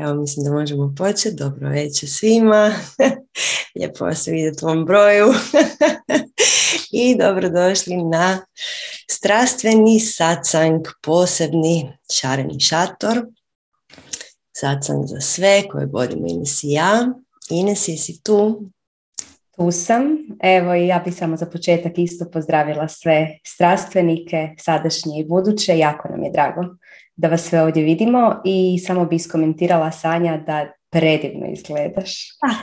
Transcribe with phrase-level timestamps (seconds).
[0.00, 1.36] Evo, mislim da možemo početi.
[1.36, 2.72] Dobro večer svima.
[3.76, 5.26] Lijepo vas vidjeti u ovom broju.
[6.92, 8.46] I dobrodošli na
[9.10, 13.26] strastveni satsang, posebni šareni šator.
[14.56, 17.06] Satsang za sve koje vodimo Ines i ja.
[17.50, 18.70] Ines, jesi tu?
[19.56, 20.02] Tu sam.
[20.42, 25.78] Evo i ja bih samo za početak isto pozdravila sve strastvenike, sadašnje i buduće.
[25.78, 26.62] Jako nam je drago
[27.18, 32.28] da vas sve ovdje vidimo i samo bi iskomentirala Sanja da predivno izgledaš.
[32.42, 32.54] Ah.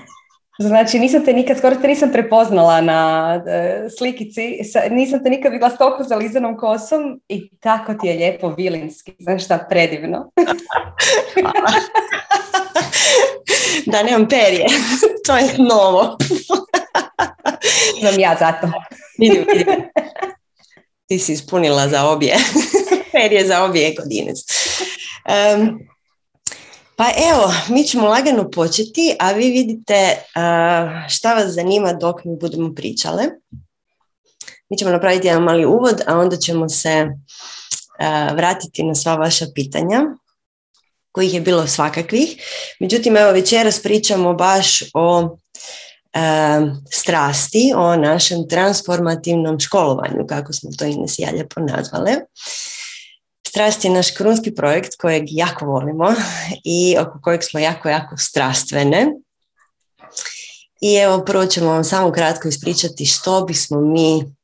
[0.60, 3.44] Znači, nisam te nikad, skoro te nisam prepoznala na uh,
[3.98, 4.60] slikici,
[4.92, 9.14] nisam te nikad vidjela s toliko zalizanom kosom i tako ti je lijepo vilinski.
[9.20, 10.32] Znaš šta, predivno.
[13.92, 14.66] da, nemam perje.
[15.28, 16.18] to je novo.
[18.02, 18.68] Imam ja zato.
[19.20, 19.76] vidim, vidim.
[21.08, 22.36] Ti si ispunila za obje
[23.16, 24.34] perje za obje godine.
[24.34, 25.80] Um,
[26.96, 32.38] pa evo, mi ćemo lagano početi, a vi vidite uh, šta vas zanima dok mi
[32.38, 33.24] budemo pričale.
[34.70, 39.46] Mi ćemo napraviti jedan mali uvod, a onda ćemo se uh, vratiti na sva vaša
[39.56, 40.02] pitanja,
[41.12, 42.36] kojih je bilo svakakvih.
[42.80, 45.38] Međutim, evo večeras pričamo baš o
[46.92, 52.12] strasti, o našem transformativnom školovanju, kako smo to Ines ja lijepo nazvale.
[53.56, 56.14] Strast je naš krunski projekt kojeg jako volimo
[56.64, 59.08] i oko kojeg smo jako, jako strastvene.
[60.82, 64.36] I evo, prvo ćemo vam samo kratko ispričati što bismo mi,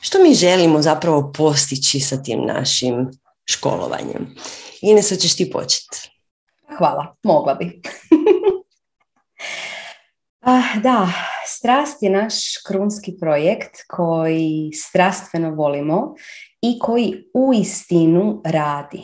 [0.00, 3.10] što mi želimo zapravo postići sa tim našim
[3.44, 4.34] školovanjem.
[4.80, 6.10] Ines, hoćeš ti početi?
[6.78, 7.82] Hvala, mogla bi.
[10.40, 11.12] ah, da,
[11.50, 12.34] Strast je naš
[12.66, 16.14] krunski projekt koji strastveno volimo
[16.62, 19.02] i koji uistinu radi.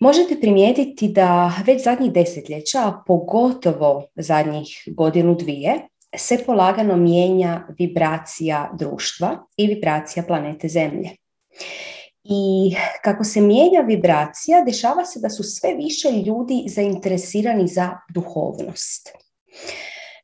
[0.00, 8.70] Možete primijetiti da već zadnjih desetljeća, a pogotovo zadnjih godinu dvije, se polagano mijenja vibracija
[8.78, 11.10] društva i vibracija planete Zemlje.
[12.24, 19.08] I kako se mijenja vibracija, dešava se da su sve više ljudi zainteresirani za duhovnost.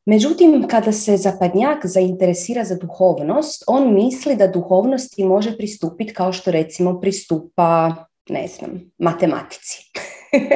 [0.06, 6.50] Međutim, kada se zapadnjak zainteresira za duhovnost, on misli da duhovnosti može pristupiti kao što
[6.50, 7.94] recimo pristupa,
[8.28, 9.90] ne znam, matematici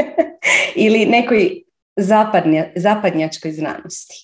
[0.86, 1.62] ili nekoj
[1.96, 4.14] zapadnja, zapadnjačkoj znanosti.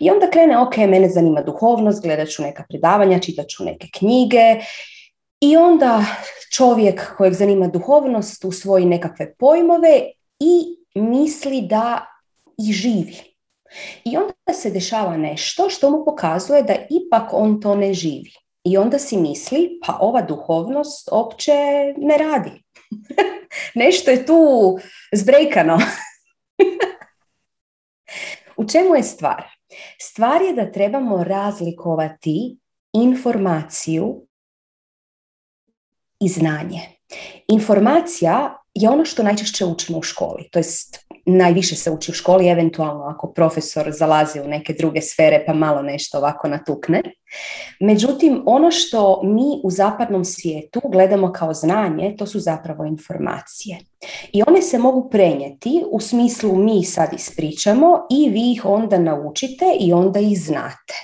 [0.00, 4.56] I onda krene, ok, mene zanima duhovnost, gledat ću neka predavanja, čitat ću neke knjige
[5.40, 6.04] i onda
[6.52, 10.00] čovjek kojeg zanima duhovnost usvoji nekakve pojmove
[10.40, 12.06] i misli da
[12.58, 13.35] i živi
[14.04, 18.32] i onda se dešava nešto što mu pokazuje da ipak on to ne živi.
[18.64, 21.52] I onda si misli, pa ova duhovnost opće
[21.96, 22.62] ne radi.
[23.74, 24.78] nešto je tu
[25.12, 25.78] zbrejkano.
[28.56, 29.44] U čemu je stvar?
[30.00, 32.58] Stvar je da trebamo razlikovati
[32.92, 34.26] informaciju
[36.20, 36.80] i znanje.
[37.48, 42.48] Informacija je ono što najčešće učimo u školi, to jest najviše se uči u školi,
[42.48, 47.02] eventualno ako profesor zalazi u neke druge sfere pa malo nešto ovako natukne.
[47.80, 53.78] Međutim, ono što mi u zapadnom svijetu gledamo kao znanje, to su zapravo informacije.
[54.32, 59.64] I one se mogu prenijeti u smislu mi sad ispričamo i vi ih onda naučite
[59.80, 60.94] i onda ih znate.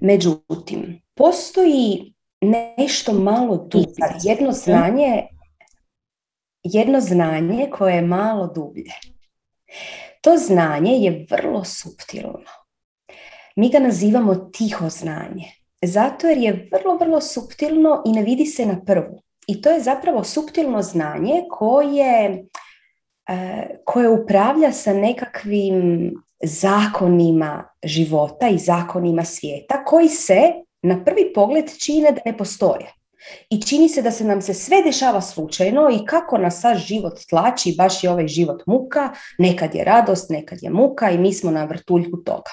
[0.00, 2.14] Međutim, postoji
[2.76, 3.84] nešto malo tu,
[4.24, 5.22] jedno znanje
[6.62, 8.92] jedno znanje koje je malo dublje.
[10.20, 12.50] To znanje je vrlo suptilno.
[13.56, 15.44] Mi ga nazivamo tiho znanje.
[15.82, 19.22] Zato jer je vrlo, vrlo suptilno i ne vidi se na prvu.
[19.46, 22.44] I to je zapravo suptilno znanje koje,
[23.28, 30.40] e, koje upravlja sa nekakvim zakonima života i zakonima svijeta koji se
[30.82, 32.97] na prvi pogled čine da ne postoje.
[33.50, 37.18] I čini se da se nam se sve dešava slučajno i kako nas sad život
[37.30, 41.50] tlači, baš je ovaj život muka, nekad je radost, nekad je muka i mi smo
[41.50, 42.50] na vrtuljku toga.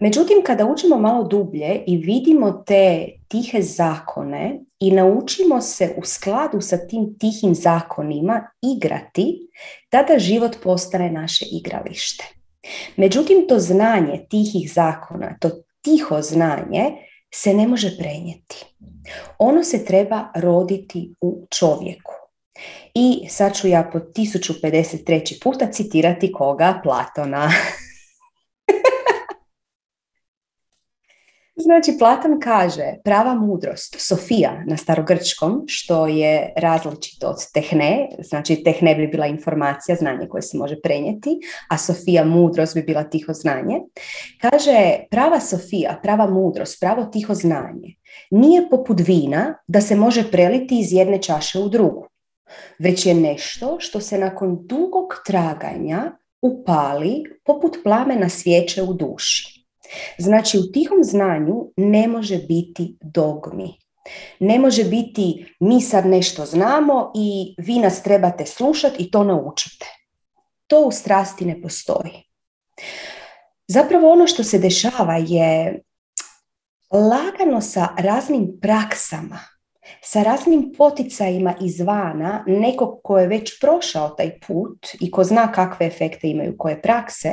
[0.00, 6.60] Međutim, kada učimo malo dublje i vidimo te tihe zakone i naučimo se u skladu
[6.60, 9.48] sa tim tihim zakonima igrati,
[9.88, 12.24] tada život postane naše igralište.
[12.96, 15.50] Međutim, to znanje tihih zakona, to
[15.82, 16.92] tiho znanje
[17.34, 18.69] se ne može prenijeti.
[19.38, 22.12] Ono se treba roditi u čovjeku.
[22.94, 25.42] I sad ću ja po 1053.
[25.42, 26.80] puta citirati koga?
[26.82, 27.50] Platona.
[31.62, 38.94] Znači, Platon kaže prava mudrost, Sofija na starogrčkom, što je različito od tehne, znači tehne
[38.94, 41.30] bi bila informacija, znanje koje se može prenijeti,
[41.68, 43.80] a Sofija mudrost bi bila tiho znanje.
[44.40, 47.94] Kaže, prava Sofija, prava mudrost, pravo tiho znanje,
[48.30, 52.06] nije poput vina da se može preliti iz jedne čaše u drugu,
[52.78, 56.12] već je nešto što se nakon dugog traganja
[56.42, 59.59] upali poput plamena svijeće u duši.
[60.18, 63.78] Znači u tihom znanju ne može biti dogmi.
[64.40, 69.86] Ne može biti mi sad nešto znamo i vi nas trebate slušati i to naučite.
[70.66, 72.30] To u strasti ne postoji.
[73.68, 75.82] Zapravo ono što se dešava je
[76.90, 79.38] lagano sa raznim praksama,
[80.02, 85.86] sa raznim poticajima izvana, nekog ko je već prošao taj put i ko zna kakve
[85.86, 87.32] efekte imaju koje prakse,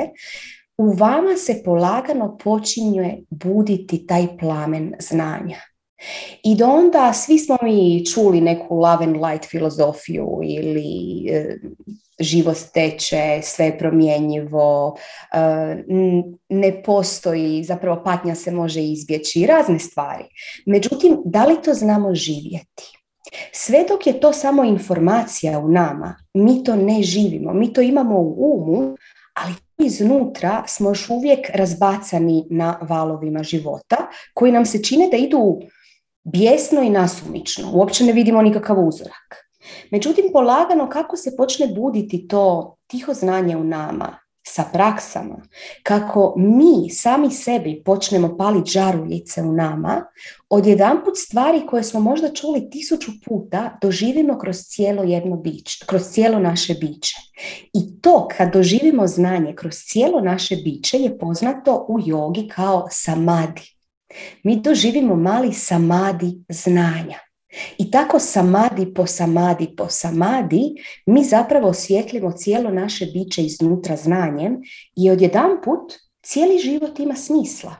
[0.78, 5.62] u vama se polagano počinje buditi taj plamen znanja.
[6.44, 11.58] I do onda svi smo mi čuli neku love and light filozofiju ili e,
[12.20, 14.98] život teče, sve je promjenjivo,
[15.34, 15.38] e,
[16.50, 20.26] ne postoji, zapravo patnja se može izbjeći, razne stvari.
[20.66, 22.98] Međutim, da li to znamo živjeti?
[23.52, 28.20] Sve dok je to samo informacija u nama, mi to ne živimo, mi to imamo
[28.20, 28.98] u umu,
[29.44, 33.98] ali iznutra smo još uvijek razbacani na valovima života
[34.34, 35.60] koji nam se čine da idu
[36.24, 37.72] bijesno i nasumično.
[37.74, 39.36] Uopće ne vidimo nikakav uzorak.
[39.92, 44.20] Međutim, polagano kako se počne buditi to tiho znanje u nama,
[44.50, 45.36] sa praksama,
[45.84, 50.06] kako mi sami sebi počnemo paliti žaruljice u nama,
[50.50, 56.40] odjedanput stvari koje smo možda čuli tisuću puta doživimo kroz cijelo jedno biće, kroz cijelo
[56.40, 57.16] naše biće.
[57.74, 63.78] I to kad doživimo znanje kroz cijelo naše biće je poznato u jogi kao samadi.
[64.44, 67.27] Mi doživimo mali samadi znanja.
[67.78, 74.62] I tako samadi po samadi po samadi mi zapravo osvjetljimo cijelo naše biće iznutra znanjem
[74.96, 77.76] i odjedanput cijeli život ima smisla.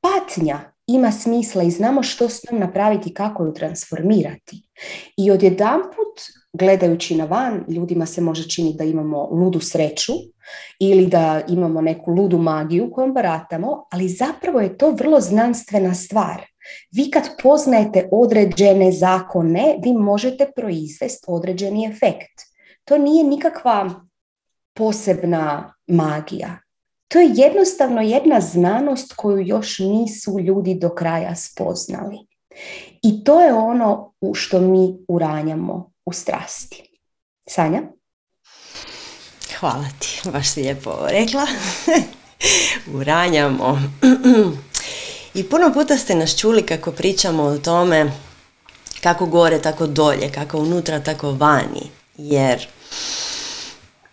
[0.00, 4.68] Patnja ima smisla i znamo što s njom napraviti, kako ju transformirati.
[5.16, 6.22] I odjedanput,
[6.52, 10.12] gledajući na van, ljudima se može činiti da imamo ludu sreću
[10.80, 16.42] ili da imamo neku ludu magiju kojom baratamo, ali zapravo je to vrlo znanstvena stvar.
[16.90, 22.42] Vi kad poznajete određene zakone, vi možete proizvesti određeni efekt.
[22.84, 23.90] To nije nikakva
[24.74, 26.58] posebna magija.
[27.08, 32.16] To je jednostavno jedna znanost koju još nisu ljudi do kraja spoznali.
[33.02, 37.00] I to je ono u što mi uranjamo u strasti.
[37.48, 37.82] Sanja?
[39.60, 41.46] Hvala ti, baš si lijepo rekla.
[42.98, 43.78] uranjamo.
[45.36, 48.12] I puno puta ste nas čuli kako pričamo o tome
[49.00, 51.90] kako gore, tako dolje, kako unutra, tako vani.
[52.18, 52.66] Jer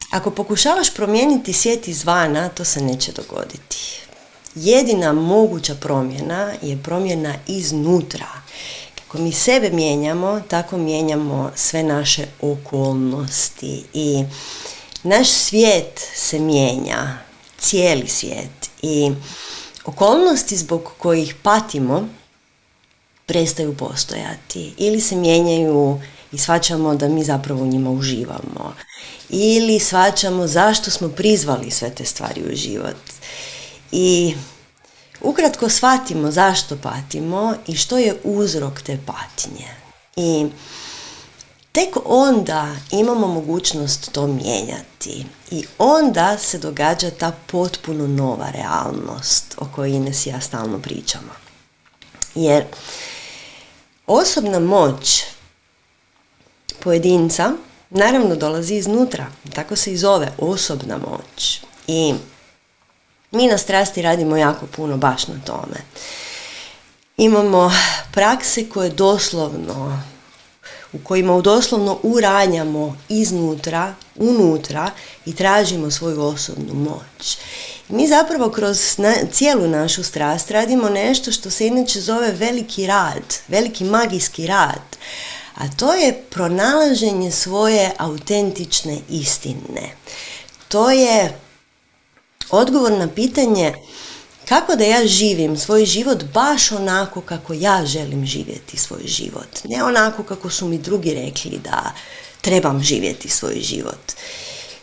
[0.09, 4.01] ako pokušavaš promijeniti svijet izvana, to se neće dogoditi.
[4.55, 8.27] Jedina moguća promjena je promjena iznutra.
[8.95, 14.23] Kako mi sebe mijenjamo, tako mijenjamo sve naše okolnosti i
[15.03, 17.17] naš svijet se mijenja,
[17.59, 19.11] cijeli svijet i
[19.85, 22.07] okolnosti zbog kojih patimo
[23.25, 26.01] prestaju postojati ili se mijenjaju
[26.31, 28.75] i shvaćamo da mi zapravo u njima uživamo.
[29.29, 32.95] Ili shvaćamo zašto smo prizvali sve te stvari u život.
[33.91, 34.35] I
[35.21, 39.67] ukratko shvatimo zašto patimo i što je uzrok te patnje.
[40.15, 40.47] I
[41.73, 49.65] tek onda imamo mogućnost to mijenjati i onda se događa ta potpuno nova realnost o
[49.75, 51.33] kojoj Ines i ja stalno pričamo.
[52.35, 52.65] Jer
[54.07, 55.23] osobna moć
[56.79, 57.51] pojedinca
[57.89, 59.25] naravno dolazi iznutra,
[59.55, 61.61] tako se i zove osobna moć.
[61.87, 62.13] I
[63.31, 65.77] mi na strasti radimo jako puno baš na tome.
[67.17, 67.71] Imamo
[68.11, 70.03] prakse koje doslovno
[70.93, 74.91] u kojima doslovno uranjamo iznutra, unutra
[75.25, 77.37] i tražimo svoju osobnu moć.
[77.89, 78.97] Mi zapravo kroz
[79.31, 84.97] cijelu našu strast radimo nešto što se inače zove veliki rad, veliki magijski rad,
[85.55, 89.95] a to je pronalaženje svoje autentične istine.
[90.67, 91.39] To je
[92.49, 93.73] odgovor na pitanje
[94.53, 99.47] kako da ja živim svoj život baš onako kako ja želim živjeti svoj život.
[99.63, 101.93] Ne onako kako su mi drugi rekli da
[102.41, 104.11] trebam živjeti svoj život.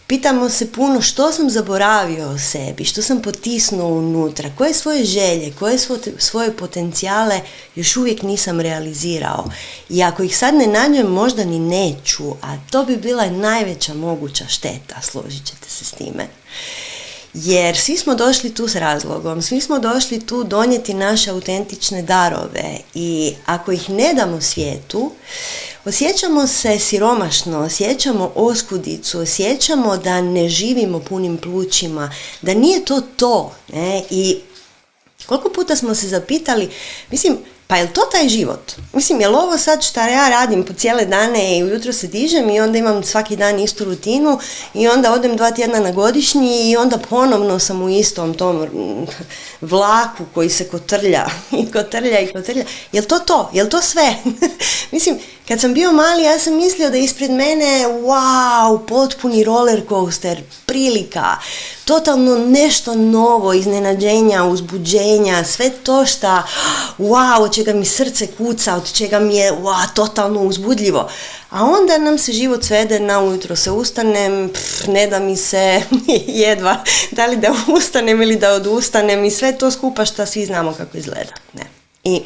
[0.06, 5.52] Pitamo se puno što sam zaboravio o sebi, što sam potisnuo unutra, koje svoje želje,
[5.58, 5.78] koje
[6.18, 7.40] svoje potencijale
[7.74, 9.44] još uvijek nisam realizirao.
[9.88, 14.44] I ako ih sad ne nađem, možda ni neću, a to bi bila najveća moguća
[14.48, 16.28] šteta, složit ćete se s time.
[17.34, 22.78] Jer svi smo došli tu s razlogom, svi smo došli tu donijeti naše autentične darove
[22.94, 25.12] i ako ih ne damo svijetu,
[25.84, 33.52] osjećamo se siromašno, osjećamo oskudicu, osjećamo da ne živimo punim plućima, da nije to to.
[33.72, 34.02] Ne?
[34.10, 34.38] I
[35.26, 36.70] koliko puta smo se zapitali,
[37.10, 37.38] mislim,
[37.70, 38.72] pa je to taj život?
[38.92, 42.50] Mislim, je li ovo sad šta ja radim po cijele dane i ujutro se dižem
[42.50, 44.38] i onda imam svaki dan istu rutinu
[44.74, 48.66] i onda odem dva tjedna na godišnji i onda ponovno sam u istom tom
[49.60, 51.26] vlaku koji se kotrlja
[51.62, 52.64] i kotrlja i kotrlja.
[52.92, 53.50] Je li to to?
[53.52, 54.14] Je li to sve?
[54.92, 55.18] Mislim,
[55.48, 61.36] kad sam bio mali, ja sam mislio da ispred mene, wow, potpuni roller coaster, prilika,
[61.84, 66.42] totalno nešto novo, iznenađenja, uzbuđenja, sve to šta,
[66.98, 71.08] wow, od čega mi srce kuca, od čega mi je, wow, totalno uzbudljivo.
[71.50, 74.50] A onda nam se život svede na ujutro se ustanem,
[74.88, 75.82] ne da mi se
[76.46, 80.72] jedva, da li da ustanem ili da odustanem i sve to skupa što svi znamo
[80.72, 81.32] kako izgleda.
[81.52, 81.64] Ne.
[82.04, 82.22] I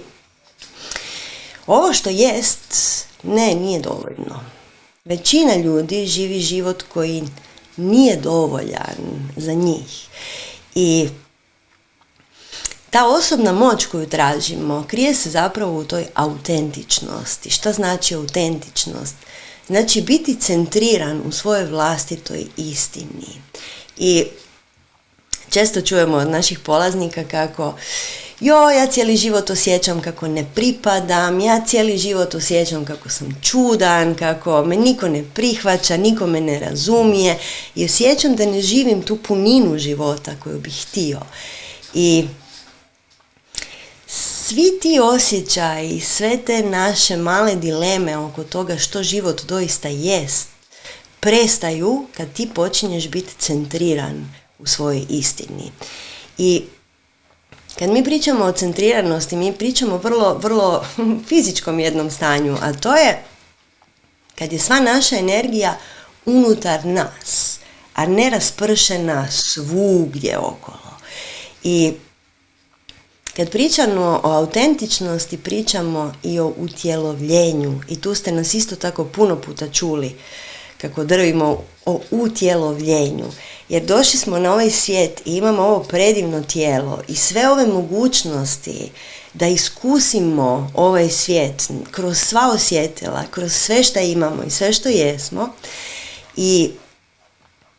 [1.66, 2.74] ovo što jest
[3.22, 4.40] ne, nije dovoljno.
[5.04, 7.24] Većina ljudi živi život koji
[7.76, 10.06] nije dovoljan za njih.
[10.74, 11.08] I
[12.90, 17.50] ta osobna moć koju tražimo krije se zapravo u toj autentičnosti.
[17.50, 19.14] Šta znači autentičnost?
[19.66, 23.40] Znači biti centriran u svojoj vlastitoj istini.
[23.96, 24.24] I
[25.50, 27.74] često čujemo od naših polaznika kako
[28.44, 34.14] jo, ja cijeli život osjećam kako ne pripadam, ja cijeli život osjećam kako sam čudan,
[34.14, 37.38] kako me niko ne prihvaća, niko me ne razumije
[37.74, 41.20] i osjećam da ne živim tu puninu života koju bih htio.
[41.94, 42.24] I
[44.06, 50.48] svi ti osjećaji, sve te naše male dileme oko toga što život doista jest,
[51.20, 55.72] prestaju kad ti počinješ biti centriran u svojoj istini.
[56.38, 56.62] I
[57.78, 60.84] kad mi pričamo o centriranosti, mi pričamo vrlo, vrlo
[61.28, 63.22] fizičkom jednom stanju, a to je
[64.38, 65.78] kad je sva naša energija
[66.26, 67.58] unutar nas,
[67.94, 70.98] a ne raspršena svugdje okolo.
[71.62, 71.92] I
[73.36, 77.80] kad pričamo o autentičnosti, pričamo i o utjelovljenju.
[77.88, 80.16] I tu ste nas isto tako puno puta čuli
[80.88, 83.24] kako drvimo o utjelovljenju.
[83.68, 88.90] Jer došli smo na ovaj svijet i imamo ovo predivno tijelo i sve ove mogućnosti
[89.34, 95.48] da iskusimo ovaj svijet kroz sva osjetila, kroz sve što imamo i sve što jesmo
[96.36, 96.70] i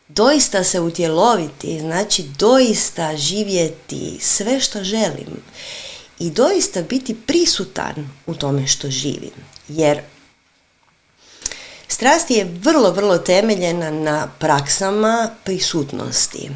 [0.08, 5.42] doista se utjeloviti, znači doista živjeti sve što želim
[6.18, 9.34] i doista biti prisutan u tome što živim.
[9.68, 10.00] Jer
[11.88, 16.50] Strast je vrlo, vrlo temeljena na praksama prisutnosti.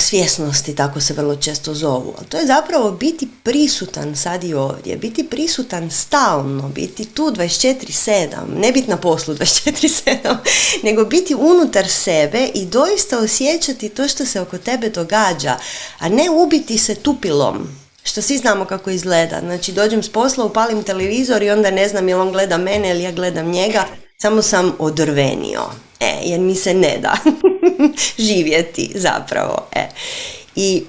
[0.00, 2.14] svjesnosti, tako se vrlo često zovu.
[2.28, 8.72] to je zapravo biti prisutan sad i ovdje, biti prisutan stalno, biti tu 24-7, ne
[8.72, 10.36] biti na poslu 24-7,
[10.86, 15.58] nego biti unutar sebe i doista osjećati to što se oko tebe događa,
[15.98, 17.68] a ne ubiti se tupilom
[18.08, 19.40] što svi znamo kako izgleda.
[19.40, 23.02] Znači dođem s posla, upalim televizor i onda ne znam jel on gleda mene ili
[23.02, 23.84] ja gledam njega,
[24.16, 25.62] samo sam odrvenio.
[26.00, 27.16] E, jer mi se ne da
[28.28, 29.66] živjeti zapravo.
[29.72, 29.88] E.
[30.56, 30.84] I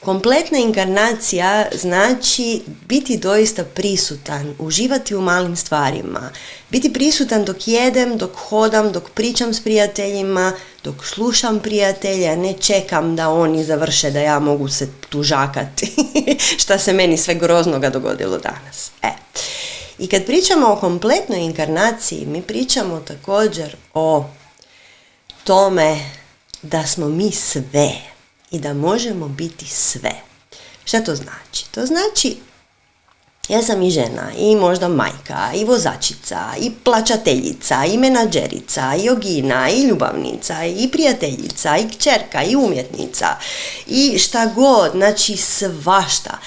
[0.00, 6.30] Kompletna inkarnacija znači biti doista prisutan, uživati u malim stvarima,
[6.70, 10.52] biti prisutan dok jedem, dok hodam, dok pričam s prijateljima,
[10.84, 15.92] dok slušam prijatelja, ne čekam da oni završe da ja mogu se tužakati
[16.62, 18.90] šta se meni sve groznoga dogodilo danas.
[19.02, 19.10] E.
[19.98, 24.24] I kad pričamo o kompletnoj inkarnaciji, mi pričamo također o
[25.44, 25.96] tome
[26.62, 27.92] da smo mi sve
[28.50, 30.12] i da možemo biti sve.
[30.84, 31.70] Šta to znači?
[31.70, 32.36] To znači
[33.50, 39.70] ja sam i žena, i možda majka, i vozačica, i plaćateljica, i menadžerica, i ogina,
[39.70, 43.26] i ljubavnica, i prijateljica, i kćerka, i umjetnica,
[43.86, 46.38] i šta god, znači svašta.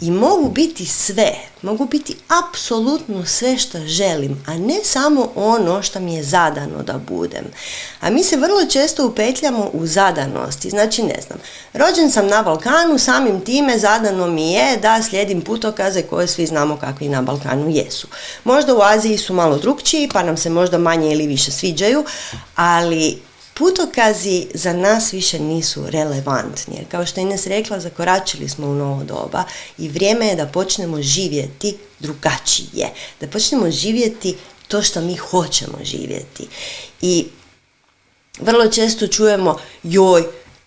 [0.00, 6.00] i mogu biti sve, mogu biti apsolutno sve što želim, a ne samo ono što
[6.00, 7.44] mi je zadano da budem.
[8.00, 11.38] A mi se vrlo često upetljamo u zadanosti, znači ne znam,
[11.72, 16.76] rođen sam na Balkanu, samim time zadano mi je da slijedim putokaze koje svi znamo
[16.76, 18.08] kakvi na Balkanu jesu.
[18.44, 22.04] Možda u Aziji su malo drugčiji, pa nam se možda manje ili više sviđaju,
[22.54, 23.27] ali
[23.58, 26.76] putokazi za nas više nisu relevantni.
[26.76, 29.44] Jer kao što je Ines rekla, zakoračili smo u novo doba
[29.78, 32.92] i vrijeme je da počnemo živjeti drugačije.
[33.20, 34.36] Da počnemo živjeti
[34.68, 36.48] to što mi hoćemo živjeti.
[37.00, 37.26] I
[38.40, 40.24] vrlo često čujemo, joj,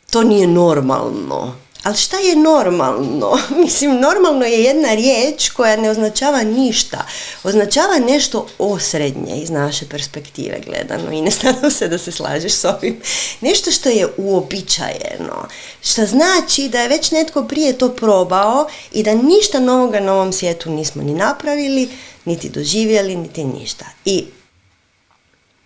[0.10, 1.56] to nije normalno.
[1.84, 3.40] Ali šta je normalno?
[3.64, 7.06] Mislim, normalno je jedna riječ koja ne označava ništa.
[7.44, 12.66] Označava nešto osrednje iz naše perspektive gledano i ne nadam se da se slažeš s
[12.66, 13.02] ovim.
[13.42, 15.48] Nešto što je uobičajeno.
[15.84, 20.34] Što znači da je već netko prije to probao i da ništa novoga na ovom
[20.34, 21.90] svijetu nismo ni napravili,
[22.26, 23.86] niti doživjeli, niti ništa.
[24.06, 24.26] I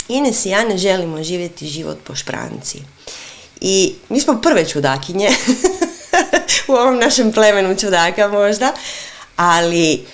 [0.07, 2.77] Ines i ja ne želimo živjeti život po špranci.
[3.61, 5.29] I mi smo prve čudakinje
[6.67, 8.73] u ovom našem plemenu čudaka možda,
[9.35, 10.05] ali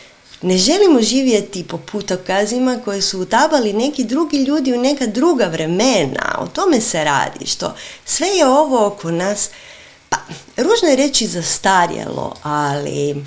[0.42, 6.38] ne želimo živjeti po putokazima koje su utabali neki drugi ljudi u neka druga vremena.
[6.40, 9.50] O tome se radi, što sve je ovo oko nas,
[10.10, 10.18] pa,
[10.58, 13.26] ružno je reći zastarjelo, ali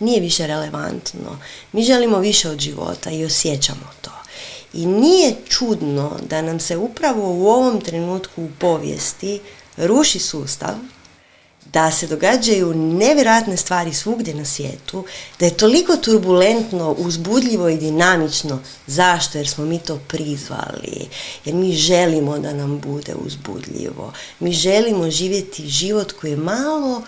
[0.00, 1.38] nije više relevantno.
[1.72, 4.10] Mi želimo više od života i osjećamo to.
[4.72, 9.40] I nije čudno da nam se upravo u ovom trenutku u povijesti
[9.76, 10.74] ruši sustav
[11.72, 15.04] da se događaju nevjerojatne stvari svugdje na svijetu,
[15.38, 18.60] da je toliko turbulentno, uzbudljivo i dinamično.
[18.86, 19.38] Zašto?
[19.38, 21.08] Jer smo mi to prizvali.
[21.44, 24.12] Jer mi želimo da nam bude uzbudljivo.
[24.40, 27.02] Mi želimo živjeti život koji je malo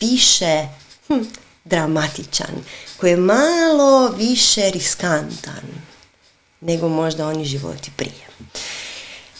[0.00, 0.66] više
[1.06, 1.20] hm,
[1.64, 2.64] dramatičan,
[2.96, 5.92] koji je malo više riskantan
[6.60, 8.26] nego možda oni životi prije.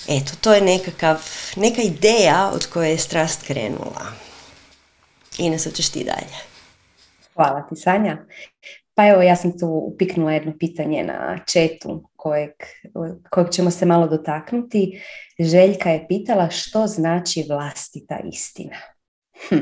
[0.08, 1.18] Eto, to je nekakav,
[1.56, 4.31] neka ideja od koje je strast krenula.
[5.38, 6.36] Ines, hoćeš ti dalje.
[7.34, 8.26] Hvala ti, Sanja.
[8.94, 12.50] Pa evo, ja sam tu upiknula jedno pitanje na četu kojeg,
[13.30, 15.02] kojeg ćemo se malo dotaknuti.
[15.38, 18.76] Željka je pitala što znači vlastita istina.
[19.48, 19.56] Hm.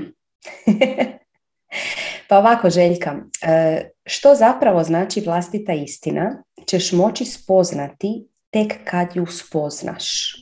[2.29, 9.27] pa ovako, Željka, e, što zapravo znači vlastita istina ćeš moći spoznati tek kad ju
[9.27, 10.35] spoznaš.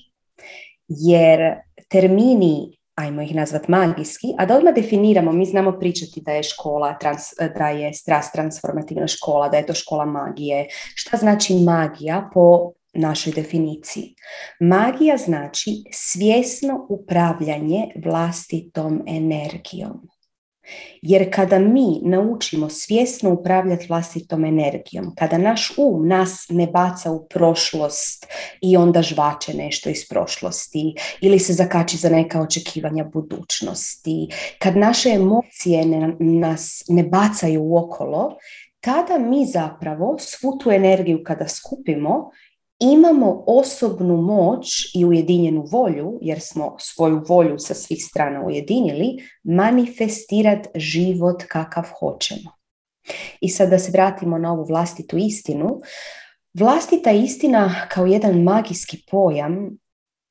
[0.89, 1.55] Jer
[1.89, 6.99] termini ajmo ih nazvat magijski, a da odmah definiramo, mi znamo pričati da je škola,
[6.99, 7.21] trans,
[7.59, 10.67] da je strast transformativna škola, da je to škola magije.
[10.95, 14.15] Šta znači magija po našoj definiciji?
[14.61, 20.09] Magija znači svjesno upravljanje vlastitom energijom.
[21.03, 27.27] Jer kada mi naučimo svjesno upravljati vlastitom energijom, kada naš um nas ne baca u
[27.29, 28.27] prošlost
[28.63, 34.29] i onda žvače nešto iz prošlosti ili se zakači za neka očekivanja budućnosti,
[34.59, 38.37] kad naše emocije ne, nas ne bacaju okolo,
[38.81, 42.31] tada mi zapravo svu tu energiju kada skupimo
[42.81, 50.69] imamo osobnu moć i ujedinjenu volju, jer smo svoju volju sa svih strana ujedinili, manifestirati
[50.75, 52.59] život kakav hoćemo.
[53.41, 55.81] I sad da se vratimo na ovu vlastitu istinu,
[56.55, 59.79] vlastita istina kao jedan magijski pojam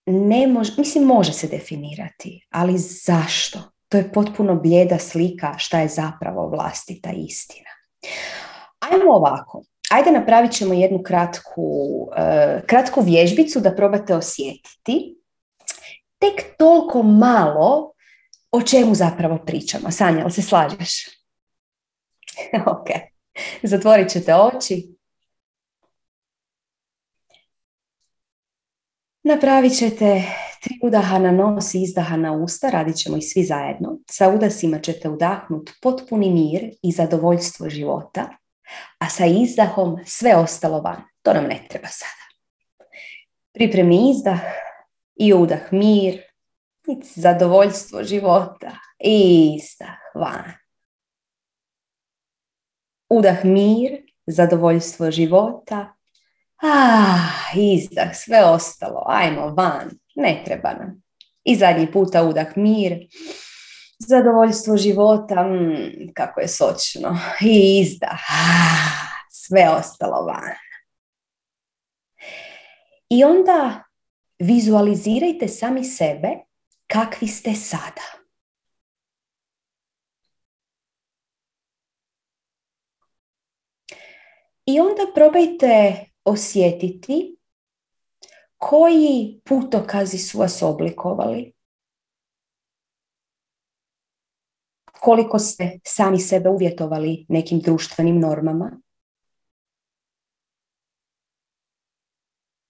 [0.06, 3.60] ne može, mislim može se definirati, ali zašto?
[3.90, 7.70] To je potpuno bljeda slika šta je zapravo vlastita istina.
[8.80, 15.18] Ajmo ovako, ajde napravit ćemo jednu kratku, uh, kratku vježbicu da probate osjetiti.
[16.20, 17.94] Tek toliko malo
[18.52, 19.92] o čemu zapravo pričamo.
[19.92, 21.06] Sanja, ali se slažeš?
[22.74, 22.88] ok.
[23.64, 24.98] Zatvorit ćete oči.
[29.24, 30.24] Napravit ćete
[30.64, 34.00] tri udaha na nos i izdaha na usta, radit ćemo i svi zajedno.
[34.10, 38.30] Sa udasima ćete udahnuti potpuni mir i zadovoljstvo života
[38.98, 41.04] a sa izdahom sve ostalo van.
[41.22, 42.26] To nam ne treba sada.
[43.54, 44.42] Pripremi izdah
[45.16, 46.22] i udah mir,
[46.88, 50.52] i zadovoljstvo života i izdah van.
[53.10, 55.96] Udah mir, zadovoljstvo života,
[56.62, 61.04] ah, izdah, sve ostalo, ajmo van, ne treba nam.
[61.44, 63.08] I zadnji puta udah mir,
[64.00, 68.18] zadovoljstvo života, mm, kako je sočno, i izda,
[69.46, 70.56] sve ostalo van.
[73.10, 73.84] I onda
[74.40, 76.30] vizualizirajte sami sebe
[76.88, 78.02] kakvi ste sada.
[84.66, 87.38] I onda probajte osjetiti
[88.58, 91.57] koji putokazi su vas oblikovali,
[95.08, 98.82] Koliko ste sami sebe uvjetovali nekim društvenim normama.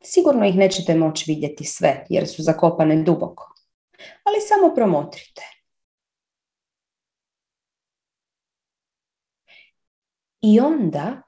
[0.04, 3.54] Sigurno ih nećete moći vidjeti sve jer su zakopane duboko.
[4.24, 5.42] Ali samo promotrite.
[10.42, 11.22] I onda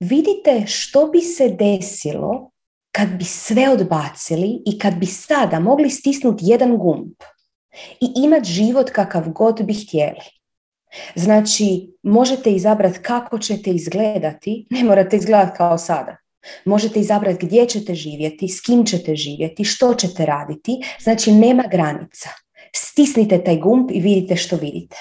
[0.00, 2.50] vidite što bi se desilo
[2.92, 7.12] kad bi sve odbacili i kad bi sada mogli stisnuti jedan gumb
[8.00, 10.38] i imati život kakav god bi htjeli.
[11.14, 16.16] Znači, možete izabrati kako ćete izgledati, ne morate izgledati kao sada.
[16.64, 20.72] Možete izabrati gdje ćete živjeti, s kim ćete živjeti, što ćete raditi.
[21.00, 22.28] Znači, nema granica.
[22.76, 24.96] Stisnite taj gumb i vidite što vidite.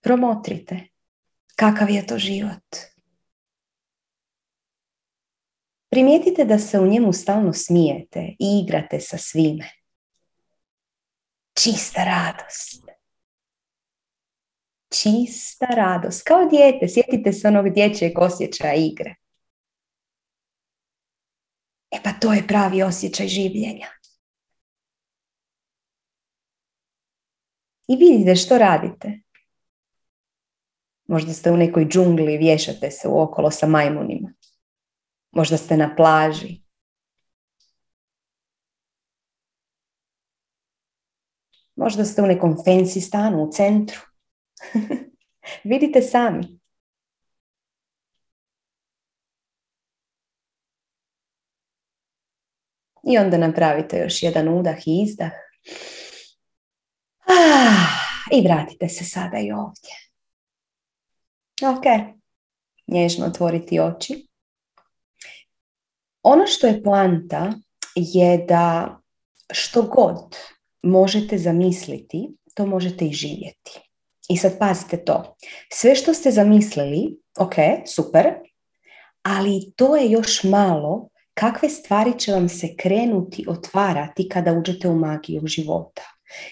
[0.00, 0.80] Promotrite
[1.56, 2.97] kakav je to život.
[5.90, 9.70] Primijetite da se u njemu stalno smijete i igrate sa svime.
[11.62, 12.84] Čista radost.
[14.90, 16.22] Čista radost.
[16.26, 19.14] Kao dijete, sjetite se onog dječjeg osjećaja igre.
[21.90, 23.88] E pa to je pravi osjećaj življenja.
[27.88, 29.20] I vidite što radite.
[31.06, 34.37] Možda ste u nekoj džungli i vješate se okolo sa majmunima.
[35.30, 36.62] Možda ste na plaži.
[41.76, 44.00] Možda ste u nekom fancy stanu u centru.
[45.64, 46.58] Vidite sami.
[53.04, 55.32] I onda napravite još jedan udah i izdah.
[57.26, 59.94] Ah, I vratite se sada i ovdje.
[61.62, 62.16] Ok,
[62.86, 64.27] nježno otvoriti oči.
[66.30, 67.52] Ono što je poanta
[67.94, 68.96] je da
[69.52, 70.36] što god
[70.82, 73.80] možete zamisliti, to možete i živjeti.
[74.28, 75.36] I sad pazite to.
[75.72, 77.54] Sve što ste zamislili, ok,
[77.86, 78.26] super,
[79.22, 84.98] ali to je još malo kakve stvari će vam se krenuti otvarati kada uđete u
[84.98, 86.02] magiju života.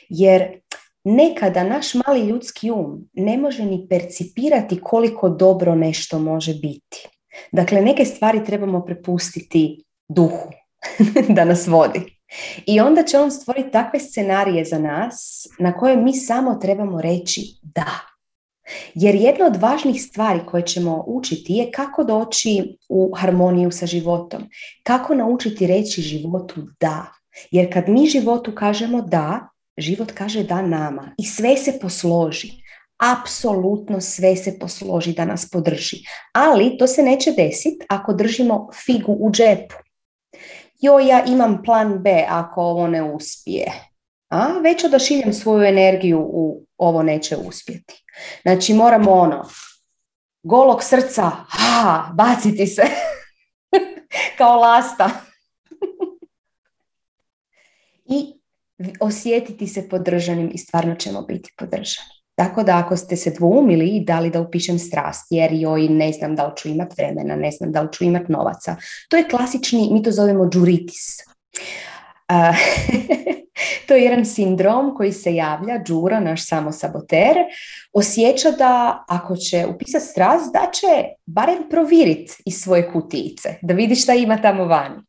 [0.08, 0.60] Jer
[1.04, 7.15] nekada naš mali ljudski um ne može ni percipirati koliko dobro nešto može biti.
[7.52, 10.50] Dakle, neke stvari trebamo prepustiti duhu
[11.36, 12.16] da nas vodi.
[12.66, 17.42] I onda će on stvoriti takve scenarije za nas na koje mi samo trebamo reći
[17.62, 18.16] da.
[18.94, 24.42] Jer jedna od važnih stvari koje ćemo učiti je kako doći u harmoniju sa životom.
[24.82, 27.06] Kako naučiti reći životu da.
[27.50, 32.65] Jer kad mi životu kažemo da, život kaže da nama i sve se posloži.
[32.98, 35.96] Apsolutno sve se posloži da nas podrži.
[36.32, 39.74] Ali to se neće desiti ako držimo figu u džepu.
[40.80, 43.72] Jo, ja imam plan B ako ovo ne uspije.
[44.28, 48.04] A već odašiljem svoju energiju u ovo neće uspjeti.
[48.42, 49.48] Znači moramo ono,
[50.42, 52.82] golog srca, ha, baciti se
[54.38, 55.10] kao lasta.
[58.16, 58.40] I
[59.00, 62.15] osjetiti se podržanim i stvarno ćemo biti podržani.
[62.36, 66.36] Tako da ako ste se dvoumili i dali da upišem strast, jer joj ne znam
[66.36, 68.76] da li ću imat vremena, ne znam da li ću imat novaca,
[69.08, 71.16] to je klasični, mi to zovemo džuritis.
[73.88, 77.36] to je jedan sindrom koji se javlja, džura, naš samosaboter,
[77.92, 83.94] osjeća da ako će upisati strast, da će barem proviriti iz svoje kutice, da vidi
[83.94, 85.02] šta ima tamo vani.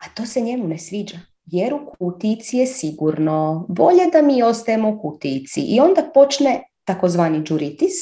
[0.00, 3.66] A to se njemu ne sviđa jer u kutici je sigurno.
[3.68, 5.60] Bolje da mi ostajemo u kutici.
[5.60, 7.94] I onda počne takozvani džuritis,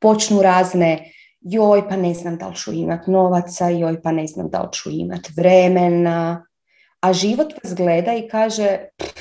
[0.00, 4.48] počnu razne joj pa ne znam da li ću imat novaca, joj pa ne znam
[4.50, 6.46] da li ću imat vremena,
[7.00, 8.78] a život vas gleda i kaže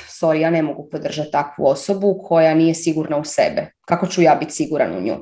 [0.08, 3.72] sorry, ja ne mogu podržati takvu osobu koja nije sigurna u sebe.
[3.86, 5.16] Kako ću ja biti siguran u nju?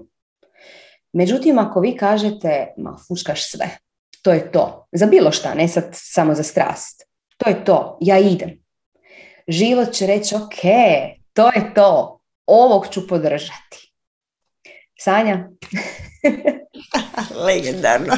[1.13, 3.69] Međutim, ako vi kažete, ma fuškaš sve,
[4.21, 4.87] to je to.
[4.91, 7.10] Za bilo šta, ne sad samo za strast.
[7.43, 8.63] To je to, ja idem.
[9.47, 10.61] Život će reći, ok,
[11.33, 13.93] to je to, ovog ću podržati.
[14.99, 15.49] Sanja?
[17.45, 18.17] Legendarno.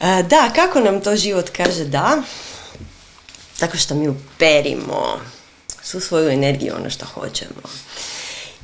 [0.30, 2.22] da, kako nam to život kaže da?
[3.60, 5.20] Tako što mi uperimo
[5.82, 7.62] svu svoju energiju ono što hoćemo.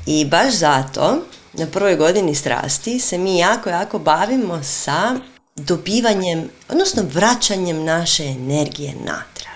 [0.06, 1.18] I baš zato
[1.52, 5.16] na prvoj godini strasti se mi jako, jako bavimo sa
[5.56, 9.54] dobivanjem, odnosno vraćanjem naše energije natrag.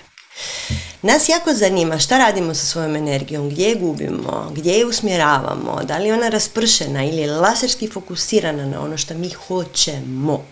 [1.02, 5.98] Nas jako zanima šta radimo sa svojom energijom, gdje je gubimo, gdje je usmjeravamo, da
[5.98, 10.44] li je ona raspršena ili je laserski fokusirana na ono što mi hoćemo.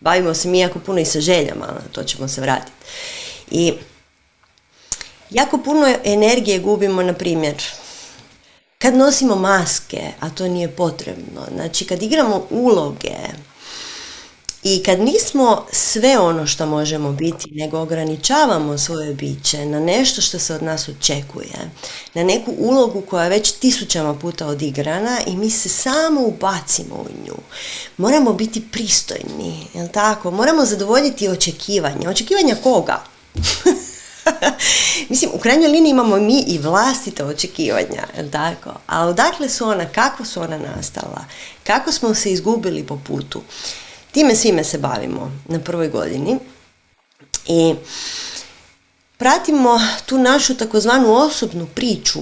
[0.00, 2.72] Bavimo se mi jako puno i sa željama, to ćemo se vratiti.
[3.50, 3.72] I
[5.30, 7.54] jako puno energije gubimo, na primjer,
[8.78, 13.16] kad nosimo maske, a to nije potrebno, znači kad igramo uloge,
[14.62, 20.38] i kad nismo sve ono što možemo biti, nego ograničavamo svoje biće na nešto što
[20.38, 21.70] se od nas očekuje,
[22.14, 27.26] na neku ulogu koja je već tisućama puta odigrana i mi se samo ubacimo u
[27.26, 27.34] nju.
[27.96, 30.30] Moramo biti pristojni, jel tako?
[30.30, 32.10] Moramo zadovoljiti očekivanja.
[32.10, 33.02] Očekivanja koga?
[35.08, 38.70] Mislim, u krajnjoj liniji imamo mi i vlastite očekivanja, jel tako?
[38.86, 41.24] A odakle su ona, kako su ona nastala?
[41.64, 43.42] Kako smo se izgubili po putu?
[44.12, 46.38] Time svime se bavimo na prvoj godini
[47.46, 47.74] i
[49.16, 52.20] pratimo tu našu takozvanu osobnu priču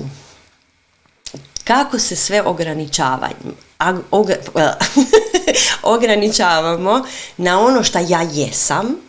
[1.64, 3.54] kako se sve ograničavamo,
[5.82, 7.04] ograničavamo
[7.36, 9.05] na ono što ja jesam,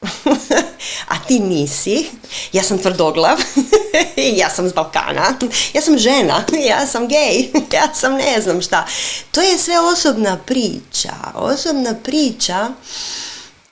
[1.12, 2.06] a ti nisi,
[2.52, 3.38] ja sam tvrdoglav,
[4.40, 5.38] ja sam z Balkana,
[5.74, 8.86] ja sam žena, ja sam gej, ja sam ne znam šta.
[9.30, 11.14] To je sve osobna priča.
[11.34, 12.68] Osobna priča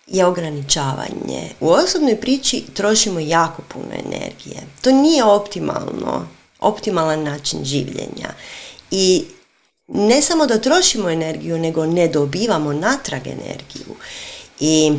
[0.06, 1.50] je ograničavanje.
[1.60, 4.66] U osobnoj priči trošimo jako puno energije.
[4.82, 6.26] To nije optimalno,
[6.60, 8.34] optimalan način življenja.
[8.90, 9.24] I
[9.88, 13.96] ne samo da trošimo energiju, nego ne dobivamo natrag energiju.
[14.60, 14.92] I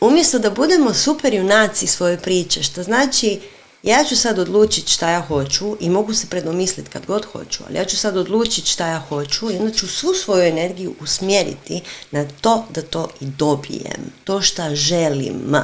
[0.00, 3.40] umjesto da budemo super junaci svoje priče, što znači
[3.82, 7.78] ja ću sad odlučiti šta ja hoću i mogu se predomisliti kad god hoću, ali
[7.78, 12.28] ja ću sad odlučiti šta ja hoću i onda ću svu svoju energiju usmjeriti na
[12.40, 15.54] to da to i dobijem, to šta želim.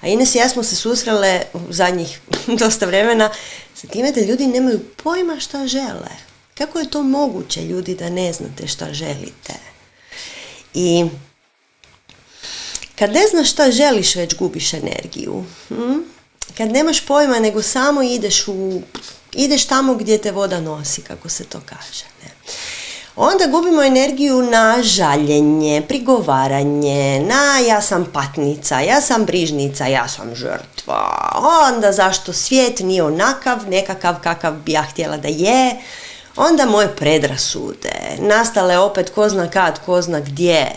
[0.00, 2.20] A Ines i ja smo se susrele u zadnjih
[2.60, 3.30] dosta vremena
[3.74, 6.10] sa time da ljudi nemaju pojma šta žele.
[6.54, 9.54] Kako je to moguće ljudi da ne znate šta želite?
[10.74, 11.06] I
[13.02, 15.44] kad ne znaš šta želiš, već gubiš energiju.
[15.68, 15.98] Hm?
[16.56, 18.82] Kad nemaš pojma, nego samo ideš u...
[19.32, 22.04] Ideš tamo gdje te voda nosi, kako se to kaže.
[22.22, 22.30] Ne?
[23.16, 30.34] Onda gubimo energiju na žaljenje, prigovaranje, na ja sam patnica, ja sam brižnica, ja sam
[30.34, 31.32] žrtva.
[31.66, 35.76] Onda zašto svijet nije onakav, nekakav kakav bi ja htjela da je.
[36.36, 40.72] Onda moje predrasude, nastale opet ko zna kad, ko zna gdje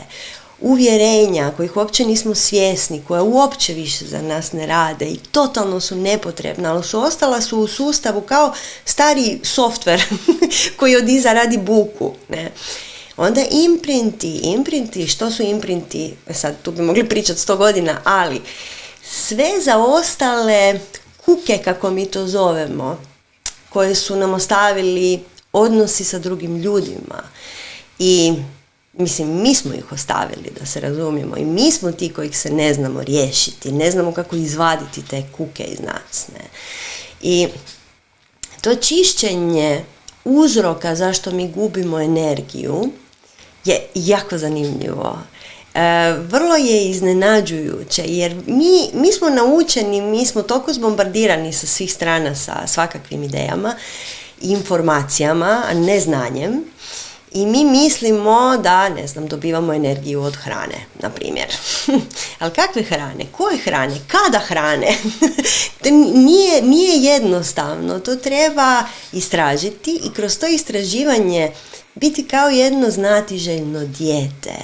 [0.65, 5.95] uvjerenja kojih uopće nismo svjesni, koja uopće više za nas ne rade i totalno su
[5.95, 8.54] nepotrebna, ali su ostala su u sustavu kao
[8.86, 10.04] stari softver
[10.78, 12.13] koji od iza radi buku.
[12.30, 12.51] Ne?
[13.17, 18.41] Onda imprinti, imprinti, što su imprinti, e sad tu bi mogli pričati sto godina, ali
[19.04, 20.80] sve za ostale
[21.25, 22.97] kuke, kako mi to zovemo,
[23.69, 25.23] koje su nam ostavili
[25.54, 27.23] odnosi sa drugim ljudima
[27.99, 28.34] i
[28.97, 32.73] Mislim, mi smo ih ostavili, da se razumijemo, i mi smo ti kojih se ne
[32.73, 36.27] znamo riješiti, ne znamo kako izvaditi te kuke iz nas.
[36.34, 36.45] Ne?
[37.21, 37.47] I
[38.62, 39.86] to čišćenje
[40.25, 42.89] uzroka zašto mi gubimo energiju
[43.65, 45.19] je jako zanimljivo.
[45.73, 51.93] E, vrlo je iznenađujuće jer mi, mi smo naučeni, mi smo toliko zbombardirani sa svih
[51.93, 53.75] strana sa svakakvim idejama,
[54.41, 56.63] informacijama, a ne znanjem,
[57.36, 61.48] i mi mislimo da, ne znam, dobivamo energiju od hrane, na primjer.
[62.39, 63.26] Ali kakve hrane?
[63.32, 63.95] Koje hrane?
[64.08, 64.88] Kada hrane?
[66.26, 68.00] nije, nije jednostavno.
[68.00, 71.52] To treba istražiti i kroz to istraživanje
[71.95, 74.56] biti kao jedno znatiželjno dijete.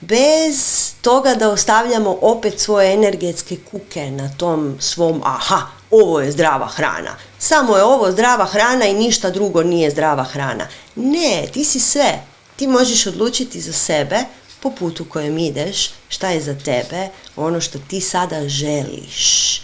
[0.00, 5.60] Bez toga da ostavljamo opet svoje energetske kuke na tom svom aha,
[5.90, 7.16] ovo je zdrava hrana.
[7.44, 10.68] Samo je ovo zdrava hrana i ništa drugo nije zdrava hrana.
[10.96, 12.22] Ne, ti si sve.
[12.56, 14.18] Ti možeš odlučiti za sebe
[14.60, 19.56] po putu kojem ideš, šta je za tebe, ono što ti sada želiš.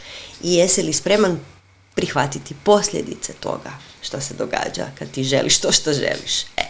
[0.42, 1.40] I jesi li spreman
[1.94, 6.42] prihvatiti posljedice toga što se događa kad ti želiš to što želiš.
[6.56, 6.62] E.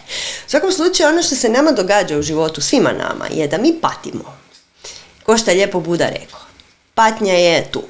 [0.47, 3.81] U svakom slučaju ono što se nama događa u životu, svima nama, je da mi
[3.81, 4.37] patimo.
[5.23, 6.39] Ko što je lijepo Buda rekao.
[6.93, 7.83] Patnja je tu.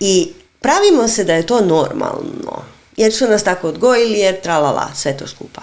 [0.00, 2.62] I pravimo se da je to normalno,
[2.96, 5.62] jer su nas tako odgojili, jer tralala, sve to skupa.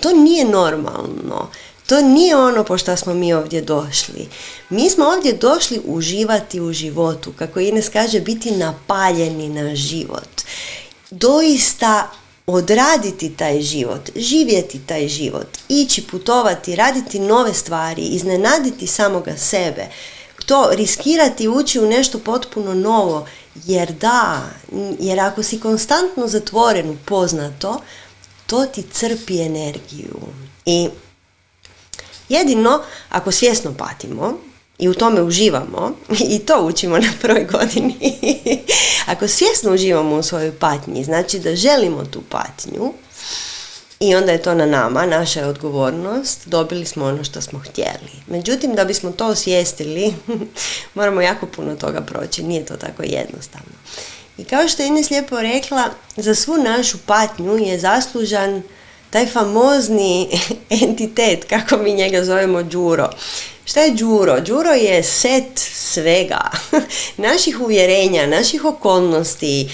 [0.00, 1.48] To nije normalno.
[1.86, 4.28] To nije ono po što smo mi ovdje došli.
[4.70, 10.42] Mi smo ovdje došli uživati u životu, kako Ines kaže, biti napaljeni na život.
[11.10, 12.10] Doista
[12.46, 19.86] odraditi taj život, živjeti taj život, ići putovati, raditi nove stvari, iznenaditi samoga sebe,
[20.46, 24.42] to riskirati ući u nešto potpuno novo Jer da,
[24.98, 27.80] jer ako si konstantno zatvoren u poznato,
[28.46, 30.20] to ti crpi energiju.
[30.66, 30.88] I
[32.28, 34.38] jedino ako svjesno patimo
[34.78, 35.92] i u tome uživamo,
[36.34, 37.94] i to učimo na prvoj godini,
[39.12, 42.92] ako svjesno uživamo u svojoj patnji, znači da želimo tu patnju,
[44.02, 48.12] i onda je to na nama, naša je odgovornost, dobili smo ono što smo htjeli.
[48.26, 50.14] Međutim, da bismo to osvijestili,
[50.94, 53.72] moramo jako puno toga proći, nije to tako jednostavno.
[54.38, 55.84] I kao što je Ines lijepo rekla,
[56.16, 58.62] za svu našu patnju je zaslužan
[59.10, 60.28] taj famozni
[60.82, 63.10] entitet, kako mi njega zovemo Đuro.
[63.64, 64.40] Šta je Đuro?
[64.40, 66.50] Đuro je set svega,
[67.28, 69.70] naših uvjerenja, naših okolnosti,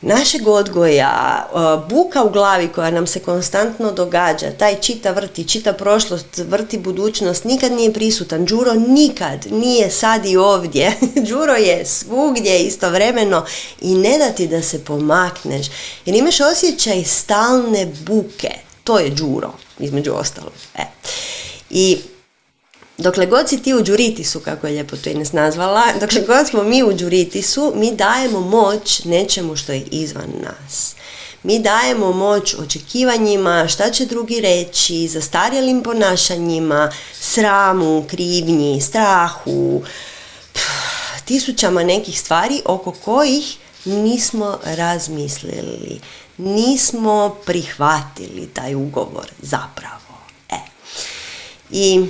[0.00, 1.46] našeg odgoja,
[1.88, 7.44] buka u glavi koja nam se konstantno događa, taj čita vrti, čita prošlost, vrti budućnost,
[7.44, 8.44] nikad nije prisutan.
[8.44, 10.92] Đuro nikad nije sad i ovdje.
[11.28, 13.44] Đuro je svugdje istovremeno
[13.80, 15.66] i ne da ti da se pomakneš.
[16.06, 18.50] Jer imaš osjećaj stalne buke.
[18.84, 20.52] To je Đuro, između ostalog.
[20.74, 20.84] E.
[21.70, 21.98] I
[22.98, 26.62] Dokle god si ti u džuritisu, kako je lijepo to Ines nazvala, dokle god smo
[26.62, 30.94] mi u džuritisu, mi dajemo moć nečemu što je izvan nas.
[31.42, 39.82] Mi dajemo moć očekivanjima, šta će drugi reći, zastarjelim ponašanjima, sramu, krivnji, strahu,
[41.24, 46.00] tisućama nekih stvari oko kojih nismo razmislili,
[46.38, 50.18] nismo prihvatili taj ugovor zapravo.
[50.50, 50.58] E.
[51.70, 52.06] I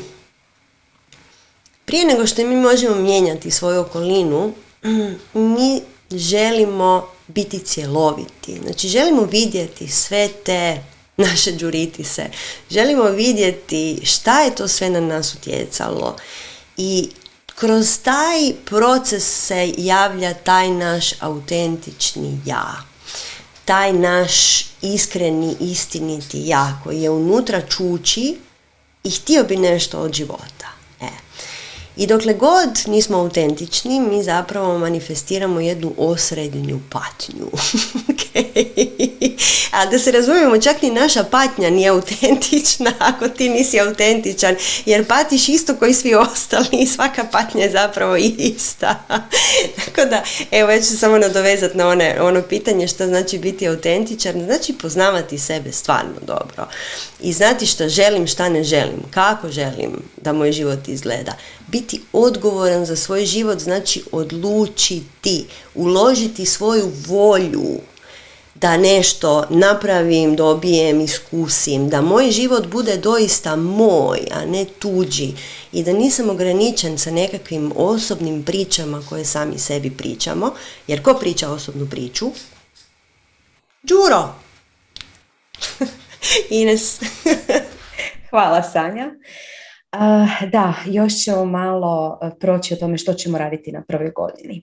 [1.84, 4.52] prije nego što mi možemo mijenjati svoju okolinu,
[5.54, 8.60] mi želimo biti cjeloviti.
[8.62, 10.82] Znači želimo vidjeti sve te
[11.16, 12.26] naše džuritise.
[12.70, 16.16] Želimo vidjeti šta je to sve na nas utjecalo.
[16.76, 17.08] I
[17.54, 22.84] kroz taj proces se javlja taj naš autentični ja.
[23.64, 28.36] Taj naš iskreni, istiniti ja koji je unutra čuči
[29.04, 30.53] i htio bi nešto od života.
[31.96, 37.50] I dokle god nismo autentični, mi zapravo manifestiramo jednu osrednju patnju.
[39.76, 45.06] A da se razumijemo, čak ni naša patnja nije autentična ako ti nisi autentičan, jer
[45.06, 49.04] patiš isto koji svi ostali i svaka patnja je zapravo ista.
[49.84, 54.44] Tako da, evo, ja ću samo nadovezati na one, ono pitanje što znači biti autentičan,
[54.44, 56.68] znači poznavati sebe stvarno dobro
[57.20, 61.32] i znati što želim, šta ne želim, kako želim da moj život izgleda.
[61.66, 67.80] Biti odgovoran za svoj život znači odlučiti, uložiti svoju volju
[68.64, 75.32] da nešto napravim, dobijem, iskusim, da moj život bude doista moj, a ne tuđi
[75.72, 80.52] i da nisam ograničen sa nekakvim osobnim pričama koje sami sebi pričamo,
[80.86, 82.26] jer ko priča osobnu priču?
[83.82, 84.34] Đuro!
[86.60, 87.00] Ines.
[88.30, 89.10] Hvala Sanja.
[90.52, 94.62] da, još ćemo malo e, proći o tome što ćemo raditi na prvoj godini.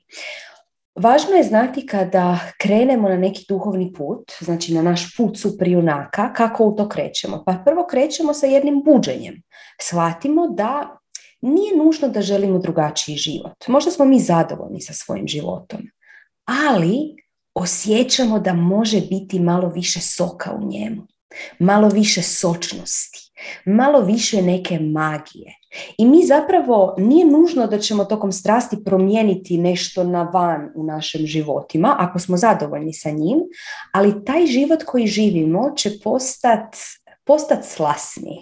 [0.96, 6.66] Važno je znati kada krenemo na neki duhovni put, znači na naš put suprijunaka, kako
[6.66, 7.44] u to krećemo.
[7.46, 9.42] Pa prvo krećemo sa jednim buđenjem.
[9.82, 10.98] Shvatimo da
[11.42, 13.68] nije nužno da želimo drugačiji život.
[13.68, 15.82] Možda smo mi zadovoljni sa svojim životom,
[16.46, 17.16] ali
[17.54, 21.08] osjećamo da može biti malo više soka u njemu
[21.60, 23.31] malo više sočnosti,
[23.66, 25.56] malo više neke magije.
[25.98, 31.26] I mi zapravo nije nužno da ćemo tokom strasti promijeniti nešto na van u našim
[31.26, 33.40] životima, ako smo zadovoljni sa njim,
[33.94, 36.78] ali taj život koji živimo će postati
[37.24, 38.40] postat slasniji.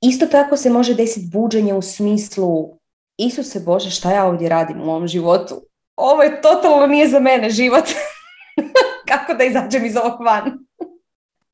[0.00, 2.80] Isto tako se može desiti buđenje u smislu
[3.18, 5.62] Isuse Bože, šta ja ovdje radim u ovom životu?
[5.96, 7.84] Ovo je totalno nije za mene život.
[9.10, 10.69] Kako da izađem iz ovog van?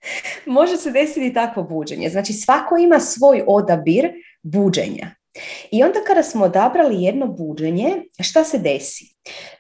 [0.47, 2.09] može se desiti takvo buđenje.
[2.09, 5.11] Znači svako ima svoj odabir buđenja.
[5.71, 9.05] I onda kada smo odabrali jedno buđenje, šta se desi?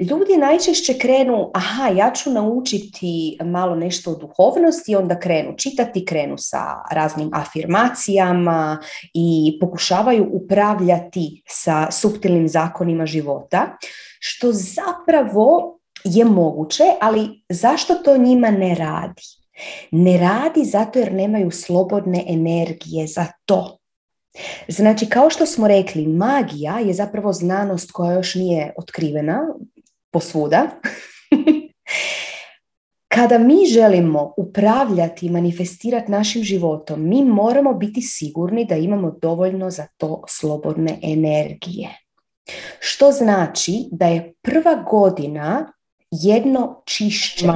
[0.01, 6.35] Ljudi najčešće krenu, aha, ja ću naučiti malo nešto o duhovnosti, onda krenu čitati, krenu
[6.39, 6.59] sa
[6.93, 8.79] raznim afirmacijama
[9.15, 13.77] i pokušavaju upravljati sa suptilnim zakonima života,
[14.21, 19.23] što zapravo je moguće, ali zašto to njima ne radi?
[19.90, 23.79] Ne radi zato jer nemaju slobodne energije za to.
[24.69, 29.40] Znači, kao što smo rekli, magija je zapravo znanost koja još nije otkrivena
[30.11, 30.67] posvuda.
[33.17, 39.71] Kada mi želimo upravljati i manifestirati našim životom, mi moramo biti sigurni da imamo dovoljno
[39.71, 41.88] za to slobodne energije.
[42.81, 45.73] Što znači da je prva godina
[46.11, 47.52] jedno čišćenje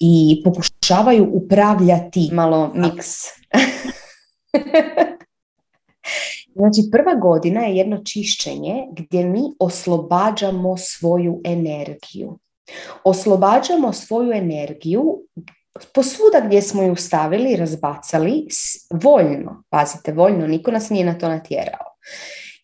[0.00, 3.08] i pokušavaju upravljati malo miks.
[6.54, 12.38] Znači, prva godina je jedno čišćenje gdje mi oslobađamo svoju energiju.
[13.04, 15.22] Oslobađamo svoju energiju
[15.94, 18.46] posvuda gdje smo ju stavili, razbacali,
[18.90, 21.86] voljno, pazite, voljno, niko nas nije na to natjerao.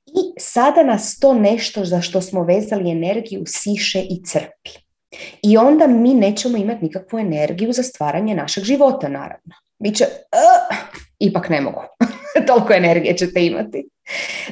[0.07, 4.86] I sada nas to nešto za što smo vezali energiju siše i crpi.
[5.43, 9.55] I onda mi nećemo imati nikakvu energiju za stvaranje našeg života, naravno.
[9.79, 10.77] Biće, uh,
[11.19, 11.81] ipak ne mogu.
[12.47, 13.89] Toliko energije ćete imati.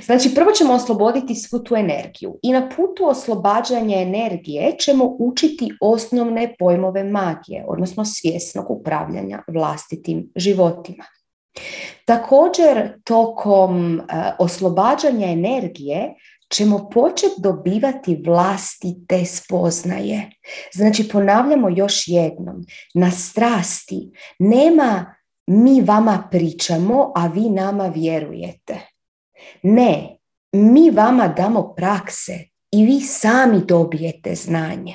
[0.04, 6.54] Znači, prvo ćemo osloboditi svu tu energiju i na putu oslobađanja energije ćemo učiti osnovne
[6.58, 11.04] pojmove magije, odnosno svjesnog upravljanja vlastitim životima.
[12.04, 14.04] Također, tokom uh,
[14.38, 16.14] oslobađanja energije
[16.54, 20.30] ćemo početi dobivati vlastite spoznaje.
[20.72, 25.14] Znači, ponavljamo još jednom, na strasti nema
[25.46, 28.80] mi vama pričamo, a vi nama vjerujete.
[29.62, 30.18] Ne,
[30.52, 32.38] mi vama damo prakse
[32.70, 34.94] i vi sami dobijete znanje.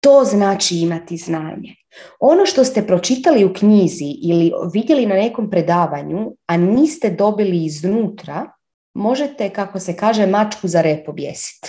[0.00, 1.74] To znači imati znanje.
[2.20, 8.52] Ono što ste pročitali u knjizi ili vidjeli na nekom predavanju, a niste dobili iznutra,
[8.94, 11.68] možete, kako se kaže, mačku za rep objesiti.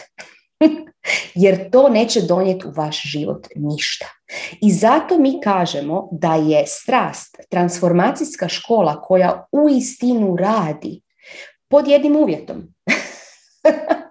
[1.35, 4.05] Jer to neće donijeti u vaš život ništa.
[4.61, 11.01] I zato mi kažemo da je strast transformacijska škola koja u istinu radi
[11.69, 12.63] pod jednim uvjetom.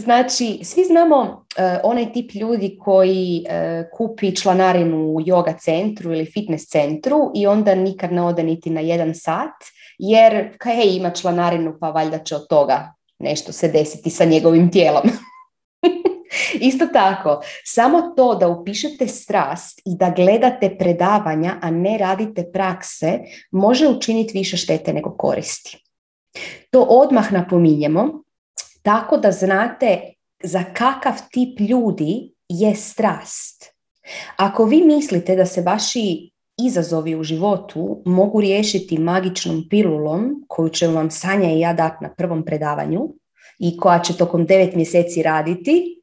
[0.00, 6.24] Znači, svi znamo uh, onaj tip ljudi koji uh, kupi članarinu u yoga centru ili
[6.24, 9.54] fitness centru i onda nikad ne ode niti na jedan sat,
[9.98, 15.02] jer hej, ima članarinu pa valjda će od toga nešto se desiti sa njegovim tijelom.
[16.60, 23.18] Isto tako, samo to da upišete strast i da gledate predavanja, a ne radite prakse,
[23.50, 25.84] može učiniti više štete nego koristi.
[26.70, 28.22] To odmah napominjemo,
[28.90, 30.00] tako da znate
[30.42, 33.64] za kakav tip ljudi je strast.
[34.36, 36.30] Ako vi mislite da se vaši
[36.66, 42.14] izazovi u životu mogu riješiti magičnom pilulom koju će vam Sanja i ja dati na
[42.14, 43.00] prvom predavanju
[43.58, 46.02] i koja će tokom devet mjeseci raditi,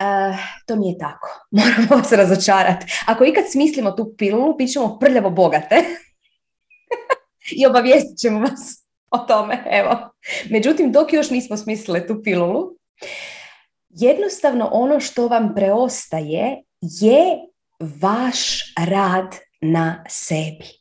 [0.00, 0.36] uh,
[0.66, 1.28] to nije tako.
[1.56, 2.86] Moramo se razočarati.
[3.06, 5.76] Ako ikad smislimo tu pilulu, bit ćemo prljavo bogate
[7.60, 9.64] i obavijestit ćemo vas o tome.
[9.70, 10.10] Evo.
[10.50, 12.76] Međutim, dok još nismo smislile tu pilulu,
[13.88, 17.24] jednostavno ono što vam preostaje je
[18.00, 18.38] vaš
[18.86, 20.80] rad na sebi.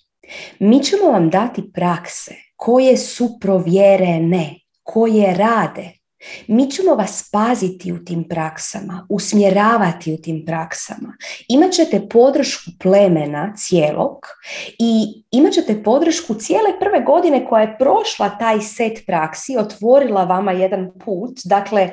[0.59, 5.98] Mi ćemo vam dati prakse koje su provjerene, koje rade.
[6.47, 11.17] Mi ćemo vas paziti u tim praksama, usmjeravati u tim praksama.
[11.47, 14.17] Imaćete podršku plemena cijelog
[14.79, 20.51] i imat ćete podršku cijele prve godine koja je prošla taj set praksi, otvorila vama
[20.51, 21.91] jedan put, dakle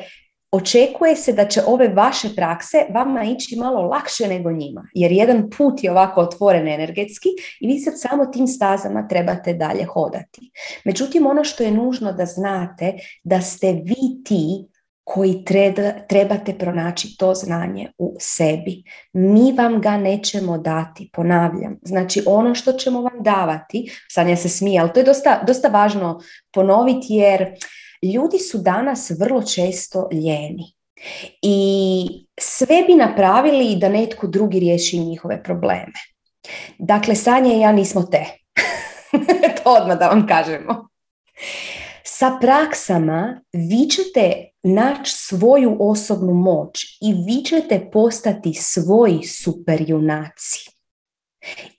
[0.57, 5.51] očekuje se da će ove vaše prakse vama ići malo lakše nego njima, jer jedan
[5.59, 7.29] put je ovako otvoren energetski
[7.61, 10.51] i vi sad samo tim stazama trebate dalje hodati.
[10.85, 12.95] Međutim, ono što je nužno da znate
[13.25, 14.67] da ste vi ti
[15.05, 15.45] koji
[16.09, 18.83] trebate pronaći to znanje u sebi.
[19.13, 21.79] Mi vam ga nećemo dati, ponavljam.
[21.83, 26.21] Znači ono što ćemo vam davati, Sanja se smije, ali to je dosta, dosta važno
[26.53, 27.47] ponoviti jer
[28.03, 30.77] ljudi su danas vrlo često ljeni.
[31.43, 32.07] I
[32.41, 35.93] sve bi napravili da netko drugi riješi njihove probleme.
[36.79, 38.25] Dakle, Sanja i ja nismo te.
[39.63, 40.89] to odmah da vam kažemo.
[42.05, 50.71] Sa praksama vi ćete naći svoju osobnu moć i vi ćete postati svoji superjunaci.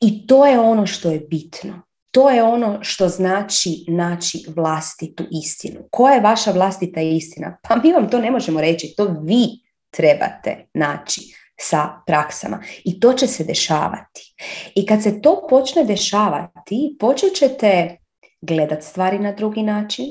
[0.02, 1.87] I to je ono što je bitno.
[2.18, 5.80] To je ono što znači naći vlastitu istinu.
[5.92, 7.58] Koja je vaša vlastita istina?
[7.64, 9.48] Pa mi vam to ne možemo reći, to vi
[9.90, 11.22] trebate naći
[11.60, 14.36] sa praksama i to će se dešavati.
[14.76, 17.98] I kad se to počne dešavati, počet ćete
[18.42, 20.06] gledati stvari na drugi način,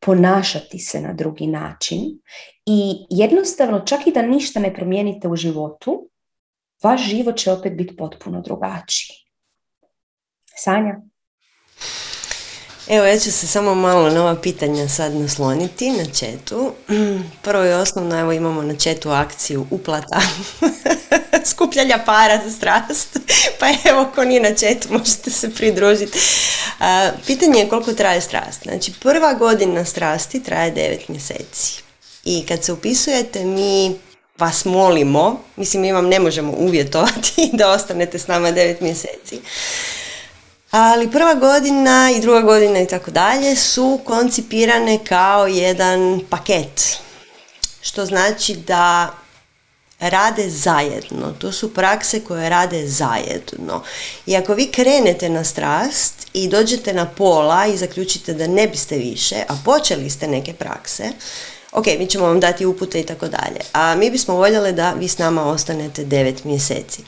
[0.00, 2.00] ponašati se na drugi način
[2.66, 6.10] i jednostavno čak i da ništa ne promijenite u životu,
[6.82, 9.16] vaš život će opet biti potpuno drugačiji.
[10.56, 11.11] Sanja?
[12.92, 16.72] Evo, ja ću se samo malo na ova pitanja sad nasloniti na četu.
[17.44, 20.20] Prvo i osnovno, evo imamo na četu akciju uplata
[21.52, 23.18] skupljanja para za strast.
[23.60, 26.18] Pa evo, ko nije na četu, možete se pridružiti.
[27.26, 28.62] pitanje je koliko traje strast.
[28.62, 31.82] Znači, prva godina strasti traje 9 mjeseci.
[32.24, 33.96] I kad se upisujete, mi
[34.38, 39.40] vas molimo, mislim mi vam ne možemo uvjetovati da ostanete s nama devet mjeseci,
[40.72, 46.98] ali prva godina i druga godina i tako dalje su koncipirane kao jedan paket.
[47.82, 49.14] Što znači da
[50.00, 51.32] rade zajedno.
[51.38, 53.82] To su prakse koje rade zajedno.
[54.26, 58.96] I ako vi krenete na strast i dođete na pola i zaključite da ne biste
[58.96, 61.04] više, a počeli ste neke prakse,
[61.72, 63.60] ok, mi ćemo vam dati upute i tako dalje.
[63.72, 67.02] A mi bismo voljeli da vi s nama ostanete devet mjeseci.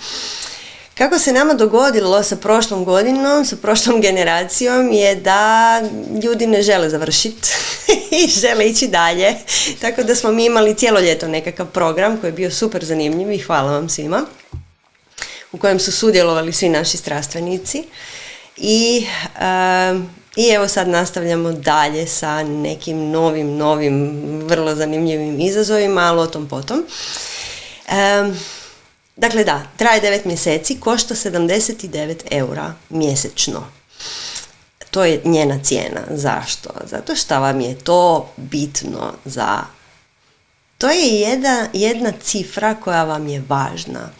[0.98, 5.82] Kako se nama dogodilo sa prošlom godinom, sa prošlom generacijom je da
[6.22, 7.48] ljudi ne žele završiti
[8.24, 9.34] i žele ići dalje.
[9.80, 13.38] Tako da smo mi imali cijelo ljeto nekakav program koji je bio super zanimljiv i
[13.38, 14.26] hvala vam svima
[15.52, 17.84] u kojem su sudjelovali svi naši strastvenici.
[18.56, 19.06] I,
[20.36, 26.48] I evo sad nastavljamo dalje sa nekim novim, novim, vrlo zanimljivim izazovima, ali o tom
[26.48, 26.84] potom.
[29.16, 33.66] Dakle da, traje 9 mjeseci, košta 79 eura mjesečno.
[34.90, 36.00] To je njena cijena.
[36.10, 36.70] Zašto?
[36.84, 39.58] Zato što vam je to bitno za...
[40.78, 44.10] To je jedna, jedna cifra koja vam je važna.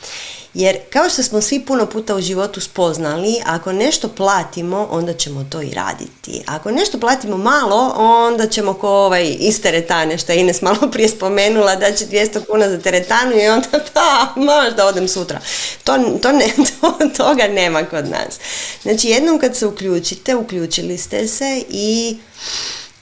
[0.55, 5.45] Jer kao što smo svi puno puta u životu spoznali, ako nešto platimo, onda ćemo
[5.51, 6.43] to i raditi.
[6.47, 11.09] Ako nešto platimo malo, onda ćemo ko ovaj iz teretane, što je Ines malo prije
[11.09, 15.41] spomenula, da će 200 kuna za teretanu i onda da, možda odem sutra.
[15.85, 16.47] To, to ne,
[16.81, 18.39] to, toga nema kod nas.
[18.83, 22.17] Znači jednom kad se uključite, uključili ste se i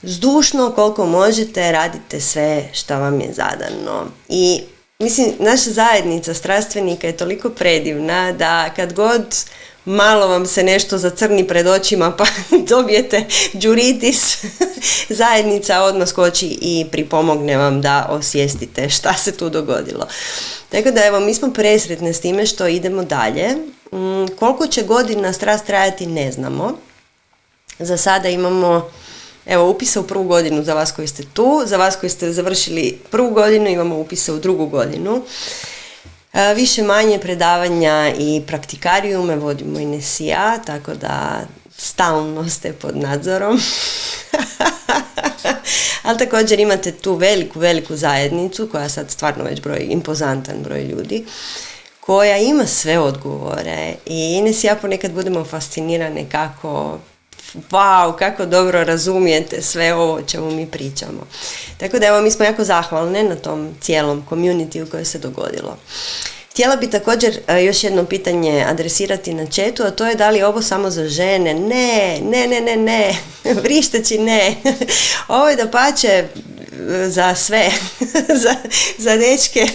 [0.03, 4.05] zdušno koliko možete radite sve što vam je zadano.
[4.29, 4.61] I
[5.03, 9.35] Mislim, naša zajednica strastvenika je toliko predivna da kad god
[9.85, 12.25] malo vam se nešto zacrni pred očima pa
[12.75, 13.25] dobijete
[13.57, 14.45] džuritis,
[15.19, 20.07] zajednica odmah skoči i pripomogne vam da osvijestite šta se tu dogodilo.
[20.69, 23.49] Tako da evo, mi smo presretne s time što idemo dalje.
[23.93, 26.77] Mm, koliko će godina strast trajati ne znamo.
[27.79, 28.89] Za sada imamo
[29.45, 32.99] Evo, upisa u prvu godinu za vas koji ste tu, za vas koji ste završili
[33.11, 35.23] prvu godinu imamo upise u drugu godinu.
[36.33, 41.41] E, više manje predavanja i praktikarijume vodimo i nesija, tako da
[41.77, 43.61] stalno ste pod nadzorom.
[46.03, 51.25] Ali također imate tu veliku, veliku zajednicu koja sad stvarno već broji impozantan broj ljudi
[51.99, 56.99] koja ima sve odgovore i Ines i ja ponekad budemo fascinirane kako
[57.71, 61.27] wow, kako dobro razumijete sve ovo čemu mi pričamo.
[61.77, 65.77] Tako da evo, mi smo jako zahvalne na tom cijelom community u kojoj se dogodilo.
[66.53, 70.43] Htjela bi također e, još jedno pitanje adresirati na četu, a to je da li
[70.43, 71.53] ovo samo za žene?
[71.53, 73.15] Ne, ne, ne, ne, ne,
[73.63, 74.55] vrišteći ne.
[75.27, 76.27] ovo je da pače e,
[77.09, 77.71] za sve,
[78.43, 78.55] za,
[78.97, 79.67] za dečke,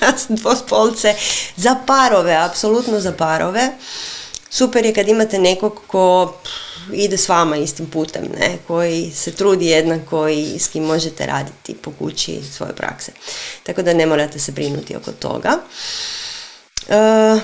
[0.00, 1.14] za dvospolce,
[1.56, 3.70] za parove, apsolutno za parove.
[4.50, 6.34] Super je kad imate nekog ko
[6.92, 8.58] ide s vama istim putem, ne?
[8.66, 13.12] koji se trudi jednako i s kim možete raditi po kući svoje prakse.
[13.62, 15.58] Tako da ne morate se brinuti oko toga.
[16.88, 17.40] Uh,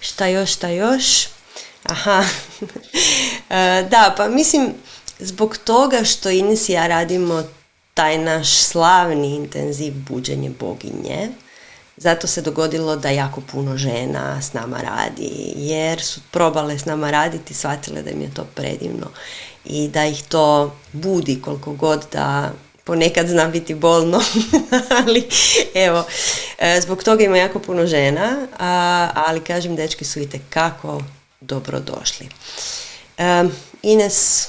[0.00, 1.28] šta još, šta još?
[1.82, 2.24] Aha,
[3.50, 4.74] e, da, pa mislim,
[5.18, 7.44] zbog toga što Ines i ja radimo
[7.94, 11.28] taj naš slavni intenziv buđenje boginje,
[11.98, 17.10] zato se dogodilo da jako puno žena s nama radi, jer su probale s nama
[17.10, 19.06] raditi, shvatile da im je to predivno
[19.64, 22.52] i da ih to budi koliko god da
[22.84, 24.20] ponekad zna biti bolno,
[25.00, 25.28] ali
[25.74, 26.04] evo,
[26.58, 28.46] e, zbog toga ima jako puno žena,
[29.14, 31.02] ali kažem, dečki su i kako
[31.40, 32.28] dobro došli.
[33.82, 34.48] Ines,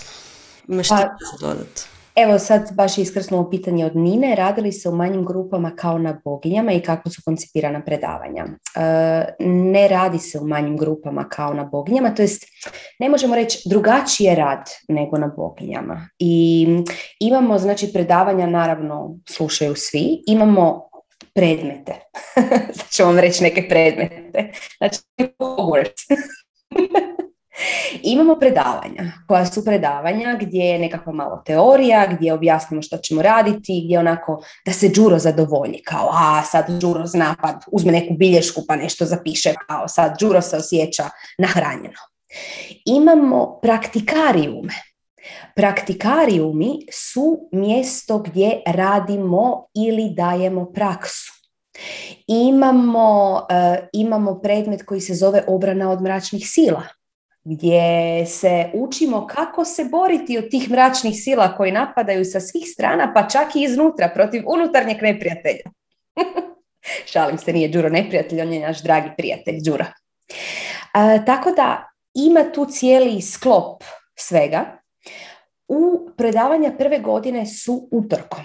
[0.68, 1.82] imaš ti pa, dodati?
[2.24, 6.72] Evo sad baš iskrsnulo pitanje od Nine, radili se u manjim grupama kao na boginjama
[6.72, 8.45] i kako su koncipirana predavanja.
[8.45, 8.49] E,
[9.45, 12.45] ne radi se u manjim grupama kao na boginjama, to jest
[12.99, 16.09] ne možemo reći drugačije rad nego na boginjama.
[16.20, 16.67] I
[17.20, 20.89] imamo znači predavanja, naravno slušaju svi, imamo
[21.34, 21.93] predmete.
[22.78, 24.51] Sad ću vam reći neke predmete.
[24.78, 24.99] Znači,
[28.03, 33.82] Imamo predavanja, koja su predavanja gdje je nekakva malo teorija, gdje objasnimo što ćemo raditi,
[33.86, 38.62] gdje onako da se Đuro zadovolji, kao a sad Đuro zna pa uzme neku bilješku
[38.68, 41.99] pa nešto zapiše, kao sad Đuro se osjeća nahranjeno.
[42.86, 44.74] Imamo praktikarijume.
[45.55, 51.34] Praktikarijumi su mjesto gdje radimo ili dajemo praksu.
[52.28, 56.84] Imamo, uh, imamo predmet koji se zove obrana od mračnih sila
[57.44, 63.14] gdje se učimo kako se boriti od tih mračnih sila koji napadaju sa svih strana,
[63.14, 65.64] pa čak i iznutra, protiv unutarnjeg neprijatelja.
[67.12, 69.86] Šalim se, nije Đuro neprijatelj, on je naš dragi prijatelj, Đura.
[70.94, 73.84] E, tako da ima tu cijeli sklop
[74.16, 74.80] svega.
[75.68, 78.40] U predavanja prve godine su utorkom.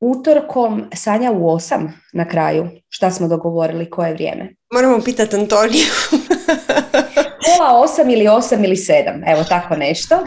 [0.00, 2.68] Utorkom Sanja u osam na kraju.
[2.88, 4.54] Šta smo dogovorili, koje vrijeme?
[4.72, 5.86] Moramo pitati Antoniju.
[7.56, 10.24] Pola osam ili osam ili sedam, evo tako nešto.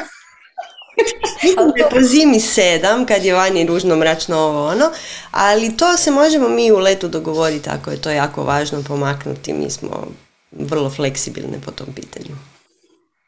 [1.44, 4.86] Mislim je po zimi sedam, kad je vani ružno, mračno, ovo ono,
[5.32, 9.54] ali to se možemo mi u letu dogovoriti ako je to jako važno pomaknuti.
[9.54, 10.08] Mi smo
[10.52, 12.36] vrlo fleksibilne po tom pitanju.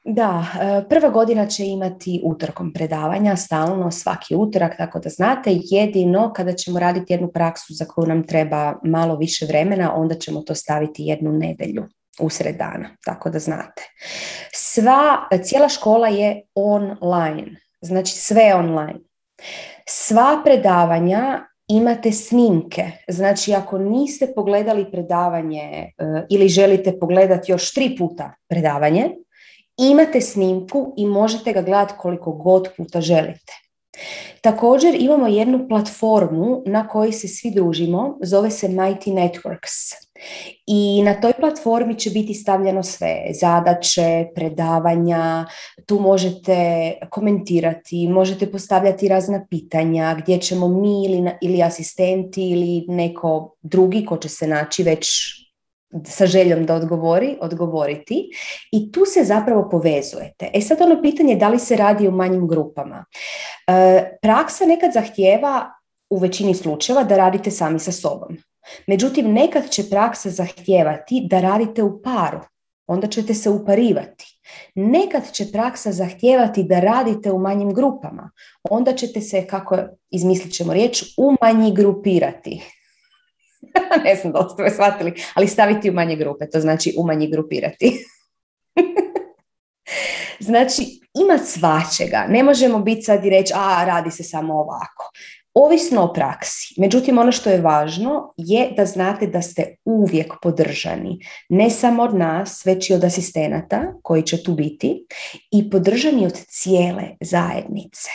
[0.05, 6.33] Da, e, prva godina će imati utorkom predavanja, stalno svaki utorak, tako da znate, jedino
[6.33, 10.55] kada ćemo raditi jednu praksu za koju nam treba malo više vremena, onda ćemo to
[10.55, 11.83] staviti jednu nedelju
[12.19, 13.83] usred dana, tako da znate.
[14.53, 18.99] Sva, cijela škola je online, znači sve online.
[19.87, 25.91] Sva predavanja imate snimke, znači ako niste pogledali predavanje e,
[26.29, 29.09] ili želite pogledati još tri puta predavanje,
[29.77, 33.53] imate snimku i možete ga gledati koliko god puta želite.
[34.41, 39.93] Također imamo jednu platformu na kojoj se svi družimo, zove se Mighty Networks.
[40.65, 45.45] I na toj platformi će biti stavljeno sve, zadaće, predavanja,
[45.85, 53.55] tu možete komentirati, možete postavljati razna pitanja gdje ćemo mi ili, ili asistenti ili neko
[53.61, 55.07] drugi ko će se naći već
[56.05, 58.29] sa željom da odgovori, odgovoriti
[58.71, 60.49] i tu se zapravo povezujete.
[60.53, 63.05] E sad ono pitanje da li se radi u manjim grupama.
[63.67, 65.69] E, praksa nekad zahtjeva
[66.09, 68.37] u većini slučajeva da radite sami sa sobom.
[68.87, 72.39] Međutim, nekad će praksa zahtijevati da radite u paru,
[72.87, 74.39] onda ćete se uparivati.
[74.75, 78.31] Nekad će praksa zahtijevati da radite u manjim grupama,
[78.63, 79.77] onda ćete se, kako
[80.09, 82.61] izmislit ćemo riječ, umanji grupirati.
[84.05, 88.05] ne znam da ste shvatili, ali staviti u manje grupe, to znači umanji grupirati.
[90.49, 90.83] znači,
[91.13, 92.25] ima svačega.
[92.29, 95.11] Ne možemo biti sad i reći, a radi se samo ovako.
[95.53, 96.73] Ovisno o praksi.
[96.77, 101.19] Međutim, ono što je važno je da znate da ste uvijek podržani.
[101.49, 105.05] Ne samo od nas, već i od asistenata koji će tu biti
[105.51, 108.09] i podržani od cijele zajednice.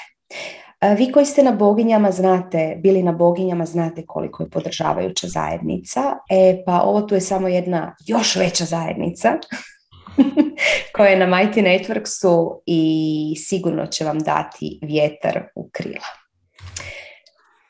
[0.97, 6.01] Vi koji ste na boginjama znate, bili na boginjama znate koliko je podržavajuća zajednica.
[6.31, 9.33] E pa ovo tu je samo jedna još veća zajednica
[10.95, 16.18] koja je na Mighty Networksu i sigurno će vam dati vjetar u krila.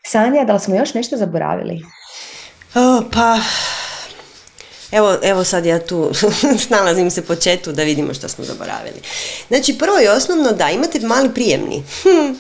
[0.08, 1.84] Sanja, da li smo još nešto zaboravili?
[2.74, 3.38] O, pa,
[4.92, 6.10] Evo, evo sad ja tu
[6.66, 9.00] snalazim se po četu da vidimo što smo zaboravili.
[9.48, 11.82] Znači, prvo i osnovno da, imate mali prijemni.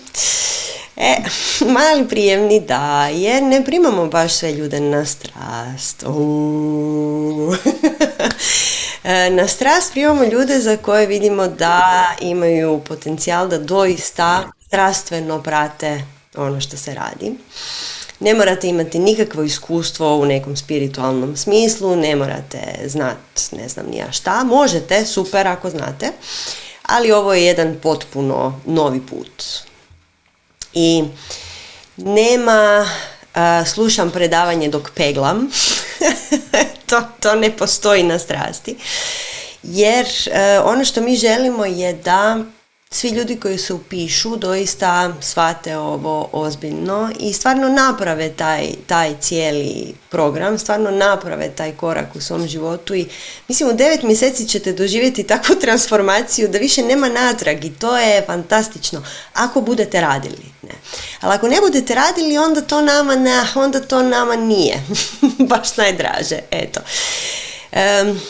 [1.00, 1.16] E,
[1.60, 6.04] mali prijemni da, jer ne primamo baš sve ljude na strast.
[9.04, 16.02] E, na strast primamo ljude za koje vidimo da imaju potencijal da doista strastveno prate
[16.42, 17.32] ono što se radi.
[18.20, 24.12] Ne morate imati nikakvo iskustvo u nekom spiritualnom smislu, ne morate znati ne znam nija
[24.12, 26.12] šta, možete, super ako znate,
[26.82, 29.42] ali ovo je jedan potpuno novi put.
[30.72, 31.04] I
[31.96, 32.88] nema,
[33.66, 35.50] slušam predavanje dok peglam,
[36.88, 38.76] to, to ne postoji na strasti,
[39.62, 40.06] jer
[40.64, 42.44] ono što mi želimo je da
[42.90, 49.94] svi ljudi koji se upišu doista shvate ovo ozbiljno i stvarno naprave taj, taj cijeli
[50.08, 53.06] program, stvarno naprave taj korak u svom životu i
[53.48, 58.24] mislim u devet mjeseci ćete doživjeti takvu transformaciju da više nema natrag i to je
[58.26, 60.44] fantastično ako budete radili.
[60.62, 60.74] Ne.
[61.20, 64.82] Ali ako ne budete radili onda to nama, ne, onda to nama nije
[65.50, 66.38] baš najdraže.
[66.50, 66.80] Eto.
[67.72, 68.20] Um,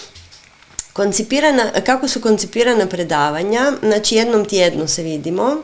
[0.99, 5.57] Koncipirana, kako su koncipirana predavanja, znači jednom tjednu se vidimo,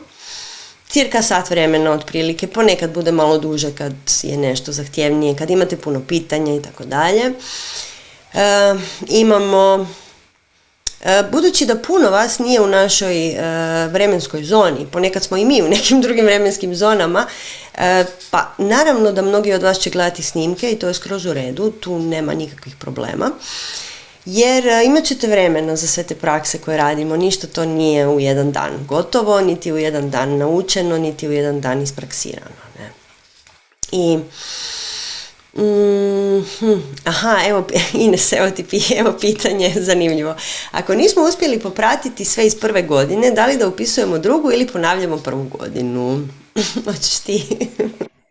[0.87, 6.01] cirka sat vremena otprilike, ponekad bude malo duže kad je nešto zahtjevnije, kad imate puno
[6.07, 7.23] pitanja i tako dalje.
[8.33, 8.75] E,
[9.07, 9.87] imamo
[11.03, 15.61] e, Budući da puno vas nije u našoj e, vremenskoj zoni, ponekad smo i mi
[15.61, 17.25] u nekim drugim vremenskim zonama,
[18.31, 21.71] pa naravno da mnogi od vas će gledati snimke i to je skroz u redu,
[21.71, 23.31] tu nema nikakvih problema
[24.25, 28.19] jer e, imat ćete vremena za sve te prakse koje radimo, ništa to nije u
[28.19, 32.55] jedan dan gotovo, niti u jedan dan naučeno, niti u jedan dan ispraksirano.
[32.79, 32.89] Ne?
[33.91, 34.17] I
[35.61, 36.43] mm,
[37.03, 37.67] aha, evo
[38.03, 38.65] Ines, evo ti
[38.97, 40.35] evo pitanje, zanimljivo.
[40.71, 45.17] Ako nismo uspjeli popratiti sve iz prve godine, da li da upisujemo drugu ili ponavljamo
[45.17, 46.27] prvu godinu?
[46.85, 47.67] Hoćeš ti?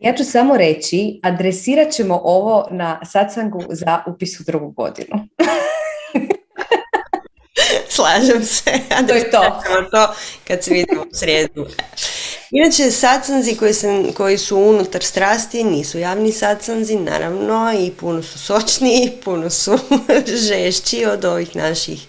[0.00, 5.28] Ja ću samo reći, adresirat ćemo ovo na satsangu za upis u drugu godinu.
[7.88, 8.80] Slažem se.
[9.08, 9.62] To je to.
[9.92, 10.14] to
[10.46, 11.66] kad se vidimo u srijedu.
[12.50, 13.74] Inače, satsanzi koji,
[14.16, 19.78] koji su unutar strasti nisu javni satsanzi, naravno, i puno su sočniji, puno su
[20.48, 22.06] žešći od ovih naših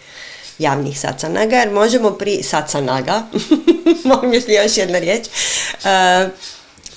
[0.59, 2.43] javnih sacanaga, jer možemo pri...
[2.43, 3.23] Sacanaga,
[4.05, 5.27] molim još jedna riječ.
[5.73, 6.31] Uh,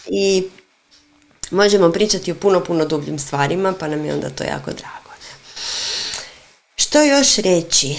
[0.07, 0.45] I
[1.51, 5.09] možemo pričati o puno, puno dubljim stvarima, pa nam je onda to jako drago.
[6.89, 7.97] Što još reći?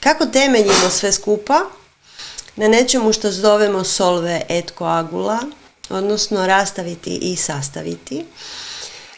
[0.00, 1.60] Kako temeljimo sve skupa?
[2.56, 5.38] Na nečemu što zovemo solve et coagula,
[5.90, 8.24] odnosno rastaviti i sastaviti.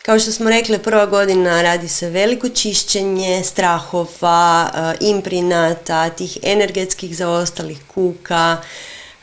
[0.03, 7.16] Kao što smo rekli, prva godina radi se veliko čišćenje strahova, eh, imprinata, tih energetskih
[7.16, 8.57] zaostalih kuka.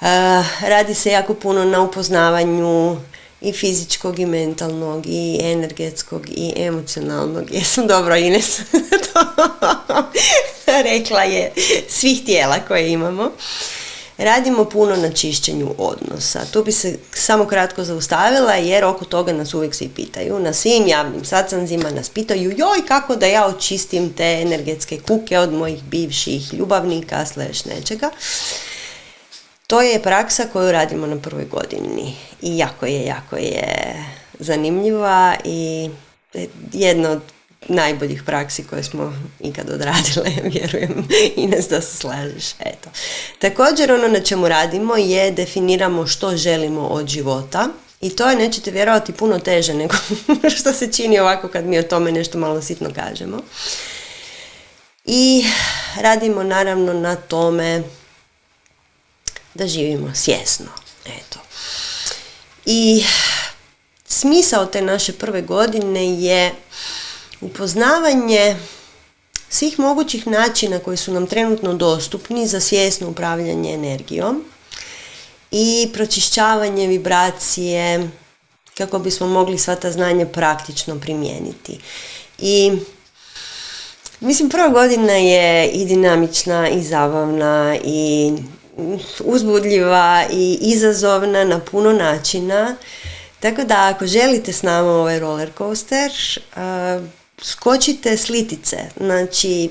[0.01, 2.97] Eh, radi se jako puno na upoznavanju
[3.41, 7.51] i fizičkog i mentalnog i energetskog i emocionalnog.
[7.51, 8.57] Jesam dobro Ines
[9.13, 9.43] to
[10.91, 11.51] rekla je
[11.89, 13.31] svih tijela koje imamo.
[14.17, 16.45] Radimo puno na čišćenju odnosa.
[16.51, 20.39] Tu bi se samo kratko zaustavila jer oko toga nas uvijek svi pitaju.
[20.39, 25.53] Na svim javnim sacanzima nas pitaju joj kako da ja očistim te energetske kuke od
[25.53, 28.09] mojih bivših ljubavnika, sleš nečega.
[29.67, 33.93] To je praksa koju radimo na prvoj godini i jako je, jako je
[34.39, 35.89] zanimljiva i
[36.73, 37.21] jedna od
[37.67, 42.51] najboljih praksi koje smo ikad odradile, vjerujem Ines da se slažeš.
[42.59, 42.89] Eto.
[43.39, 47.67] Također ono na čemu radimo je definiramo što želimo od života
[48.01, 49.95] i to je, nećete vjerovati, puno teže nego
[50.57, 53.37] što se čini ovako kad mi o tome nešto malo sitno kažemo.
[55.05, 55.45] I
[56.01, 57.83] radimo naravno na tome
[59.57, 60.67] da živimo svjesno.
[61.05, 61.39] Eto.
[62.65, 63.03] I
[64.07, 66.55] smisao te naše prve godine je
[67.41, 68.55] upoznavanje
[69.49, 74.43] svih mogućih načina koji su nam trenutno dostupni za svjesno upravljanje energijom
[75.51, 78.09] i pročišćavanje vibracije
[78.77, 81.79] kako bismo mogli sva ta znanja praktično primijeniti.
[82.39, 82.71] I
[84.19, 88.33] mislim prva godina je i dinamična i zabavna i
[89.23, 92.75] uzbudljiva i izazovna na puno načina.
[93.39, 96.11] Tako da ako želite s nama ovaj roller coaster,
[96.55, 97.03] uh,
[97.41, 98.77] skočite s litice.
[98.97, 99.69] Znači,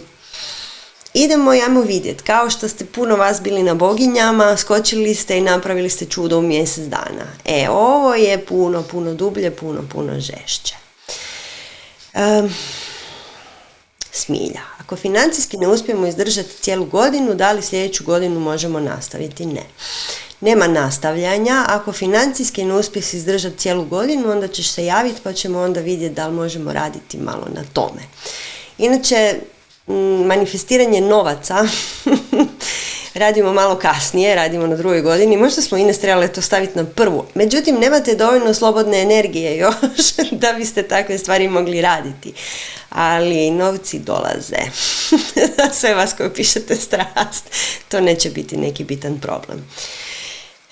[1.14, 2.24] idemo i ajmo vidjeti.
[2.24, 6.42] Kao što ste puno vas bili na boginjama, skočili ste i napravili ste čudo u
[6.42, 7.26] mjesec dana.
[7.44, 10.74] E, ovo je puno, puno dublje, puno, puno žešće.
[12.14, 12.54] Um,
[14.12, 14.75] smilja.
[14.86, 19.46] Ako financijski ne uspijemo izdržati cijelu godinu, da li sljedeću godinu možemo nastaviti?
[19.46, 19.62] Ne.
[20.40, 21.64] Nema nastavljanja.
[21.68, 26.14] Ako financijski ne uspiješ izdržati cijelu godinu, onda ćeš se javiti pa ćemo onda vidjeti
[26.14, 28.02] da li možemo raditi malo na tome.
[28.78, 29.34] Inače,
[30.26, 31.68] manifestiranje novaca
[33.18, 35.36] radimo malo kasnije, radimo na drugoj godini.
[35.36, 37.24] Možda smo Ines trebali to staviti na prvu.
[37.34, 39.74] Međutim, nemate dovoljno slobodne energije još
[40.42, 42.32] da biste takve stvari mogli raditi.
[42.90, 44.56] Ali novci dolaze.
[45.80, 47.44] Sve vas koji pišete strast,
[47.88, 49.68] to neće biti neki bitan problem.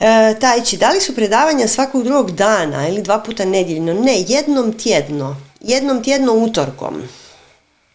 [0.00, 3.94] E, tajči, da li su predavanja svakog drugog dana ili dva puta nedjeljno?
[3.94, 5.36] Ne, jednom tjedno.
[5.60, 7.02] Jednom tjedno utorkom.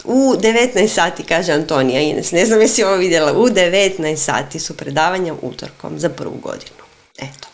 [0.06, 4.78] U 19 sati, kaže Antonija Ines, ne znam jesi ovo vidjela, u 19 sati su
[4.78, 6.84] predavanja utorkom za prvu godinu.
[7.18, 7.48] Eto.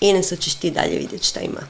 [0.00, 1.60] Ines, hoćeš ti dalje vidjeti šta ima.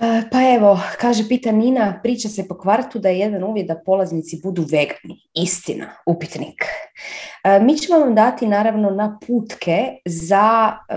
[0.00, 3.82] E, pa evo, kaže Pita Nina, priča se po kvartu da je jedan uvjet da
[3.86, 5.28] polaznici budu vegani.
[5.34, 6.64] Istina, upitnik.
[7.44, 10.94] E, mi ćemo vam dati naravno naputke za e,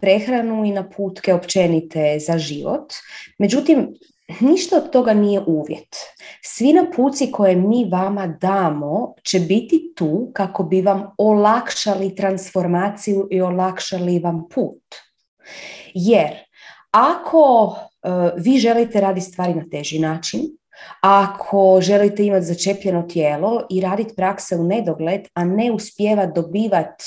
[0.00, 2.92] prehranu i naputke općenite za život.
[3.38, 3.94] Međutim,
[4.40, 5.96] ništa od toga nije uvjet.
[6.42, 13.40] Svi napuci koje mi vama damo će biti tu kako bi vam olakšali transformaciju i
[13.40, 14.82] olakšali vam put.
[15.94, 16.30] Jer
[16.90, 20.40] ako e, vi želite raditi stvari na teži način,
[21.00, 27.04] ako želite imati začepljeno tijelo i raditi prakse u nedogled, a ne uspjeva dobivati,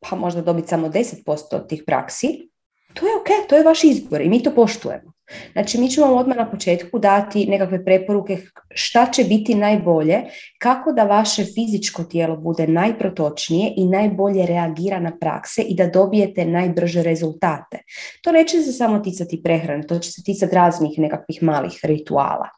[0.00, 2.48] pa možda dobiti samo 10% od tih praksi,
[2.94, 5.15] to je ok, to je vaš izbor i mi to poštujemo.
[5.52, 8.38] Znači, mi ćemo odmah na početku dati nekakve preporuke
[8.70, 10.22] šta će biti najbolje,
[10.58, 16.44] kako da vaše fizičko tijelo bude najprotočnije i najbolje reagira na prakse i da dobijete
[16.44, 17.78] najbrže rezultate.
[18.22, 22.48] To neće se samo ticati prehrane, to će se ticati raznih nekakvih malih rituala.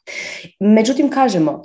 [0.60, 1.64] Međutim, kažemo,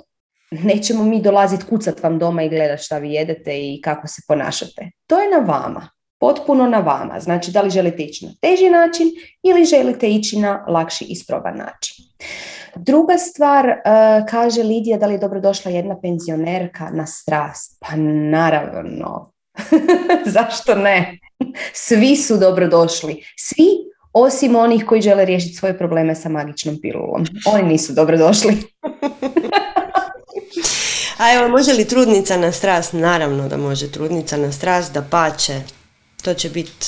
[0.50, 4.90] nećemo mi dolaziti kucat vam doma i gledati šta vi jedete i kako se ponašate.
[5.06, 5.93] To je na vama
[6.24, 7.20] Potpuno na vama.
[7.20, 9.06] Znači, da li želite ići na teži način
[9.42, 12.04] ili želite ići na lakši isproban način.
[12.74, 13.80] Druga stvar, e,
[14.30, 17.76] kaže Lidija da li je dobro došla jedna penzionerka na strast.
[17.80, 17.96] Pa
[18.30, 19.32] naravno.
[20.36, 21.18] Zašto ne?
[21.72, 23.24] Svi su dobro došli.
[23.38, 23.68] Svi
[24.12, 27.24] osim onih koji žele riješiti svoje probleme sa magičnom pilulom.
[27.54, 28.56] Oni nisu dobro došli.
[31.18, 32.92] A evo, može li trudnica na strast?
[32.92, 35.60] Naravno da može trudnica na strast, da pače.
[36.24, 36.86] To će biti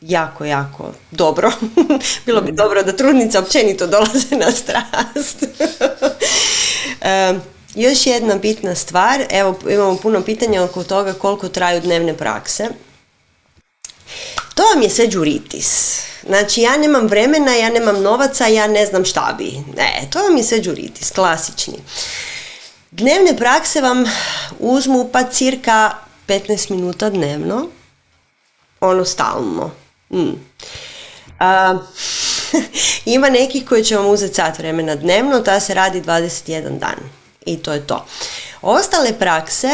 [0.00, 1.52] jako, jako dobro.
[2.26, 5.44] Bilo bi dobro da trudnica općenito dolaze na strast.
[7.84, 12.68] još jedna bitna stvar, evo imamo puno pitanja oko toga koliko traju dnevne prakse.
[14.54, 16.00] To vam je sve džuritis.
[16.26, 19.52] Znači ja nemam vremena, ja nemam novaca, ja ne znam šta bi.
[19.76, 21.78] Ne, to vam je sve džuritis, klasični.
[22.90, 24.04] Dnevne prakse vam
[24.58, 25.90] uzmu pa cirka
[26.28, 27.68] 15 minuta dnevno,
[28.80, 29.70] ono stalno.
[30.10, 30.32] Mm.
[33.04, 36.96] ima nekih koji će vam uzeti sat vremena dnevno, ta se radi 21 dan
[37.46, 38.06] i to je to.
[38.62, 39.68] Ostale prakse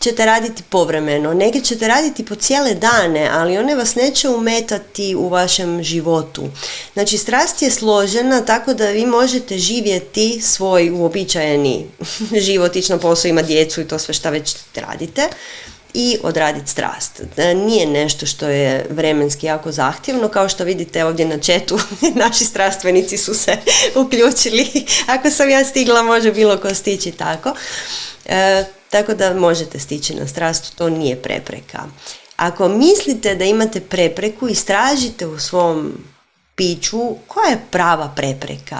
[0.00, 5.28] ćete raditi povremeno, neke ćete raditi po cijele dane, ali one vas neće umetati u
[5.28, 6.48] vašem životu.
[6.92, 11.86] Znači, strast je složena tako da vi možete živjeti svoj uobičajeni
[12.46, 15.28] život, ići na posao, ima djecu i to sve šta već radite
[15.94, 17.22] i odraditi strast.
[17.36, 21.78] Nije nešto što je vremenski jako zahtjevno, kao što vidite ovdje na četu,
[22.24, 23.56] naši strastvenici su se
[24.04, 24.86] uključili.
[25.06, 27.54] Ako sam ja stigla, može bilo ko stići tako.
[28.26, 31.82] E, tako da možete stići na strast, to nije prepreka.
[32.36, 35.92] Ako mislite da imate prepreku, istražite u svom
[36.54, 38.78] piću koja je prava prepreka.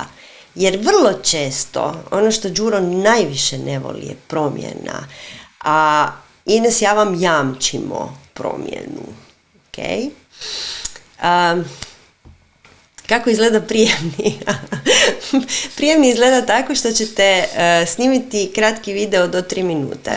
[0.54, 5.06] Jer vrlo često ono što Đuro najviše ne voli je promjena.
[5.60, 6.08] A
[6.50, 9.02] Ines, ja vam jamčimo promjenu.
[9.72, 10.10] Okay?
[13.06, 14.40] kako izgleda prijemni?
[15.76, 20.10] prijemni izgleda tako što ćete uh, snimiti kratki video do 3 minute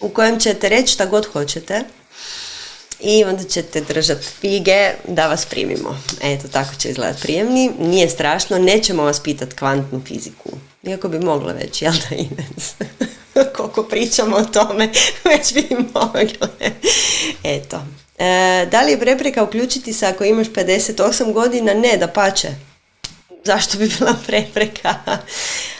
[0.00, 1.84] u kojem ćete reći šta god hoćete
[3.00, 6.00] i onda ćete držati fige da vas primimo.
[6.22, 7.70] Eto, tako će izgledati prijemni.
[7.78, 10.50] Nije strašno, nećemo vas pitati kvantnu fiziku.
[10.82, 12.74] Iako bi mogla već, jel da Ines?
[13.76, 14.88] Koliko pričamo o tome,
[15.30, 16.48] već bi mogla.
[17.44, 17.82] Eto,
[18.18, 21.74] E, da li je prepreka uključiti se ako imaš 58 godina?
[21.74, 22.48] Ne, da pače.
[23.44, 24.94] Zašto bi bila prepreka?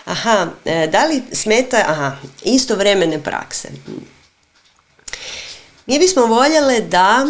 [0.05, 3.69] Aha, e, da li smeta, aha, istovremene prakse.
[5.87, 7.27] Mi bismo voljele da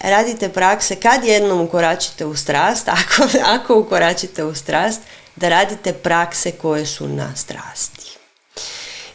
[0.00, 5.00] radite prakse kad jednom ukoračite u strast, ako, ako ukoračite u strast,
[5.36, 8.13] da radite prakse koje su na strasti.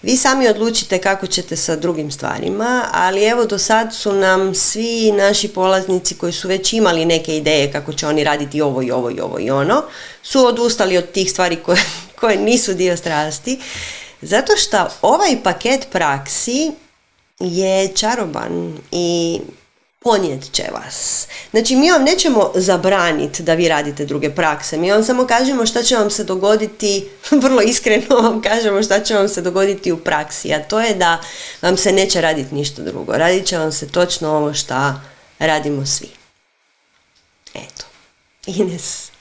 [0.02, 5.12] Vi sami odlučite kako ćete sa drugim stvarima, ali evo do sad su nam svi
[5.12, 9.10] naši polaznici koji su već imali neke ideje kako će oni raditi ovo i ovo
[9.10, 9.84] i ovo i ono,
[10.24, 11.82] su odustali od tih stvari koje,
[12.20, 13.60] koje nisu dio strasti,
[14.22, 16.72] zato što ovaj paket praksi
[17.40, 19.40] je čaroban i
[20.00, 21.28] ponijet će vas.
[21.52, 25.84] Znači mi vam nećemo zabraniti da vi radite druge prakse, mi vam samo kažemo šta
[25.84, 27.10] će vam se dogoditi,
[27.44, 31.22] vrlo iskreno vam kažemo šta će vam se dogoditi u praksi, a to je da
[31.62, 33.18] vam se neće raditi ništa drugo.
[33.18, 35.02] Radit će vam se točno ovo šta
[35.40, 36.10] radimo svi.
[37.54, 37.86] Eto.
[38.60, 39.12] Ines.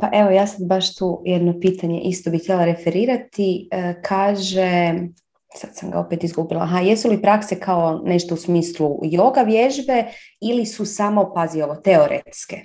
[0.00, 3.68] Pa evo, ja sad baš tu jedno pitanje isto bih htjela referirati.
[3.70, 4.92] E, kaže
[5.56, 6.62] sad sam ga opet izgubila.
[6.62, 10.04] Aha, jesu li prakse kao nešto u smislu yoga vježbe
[10.40, 12.60] ili su samo, pazi ovo, teoretske?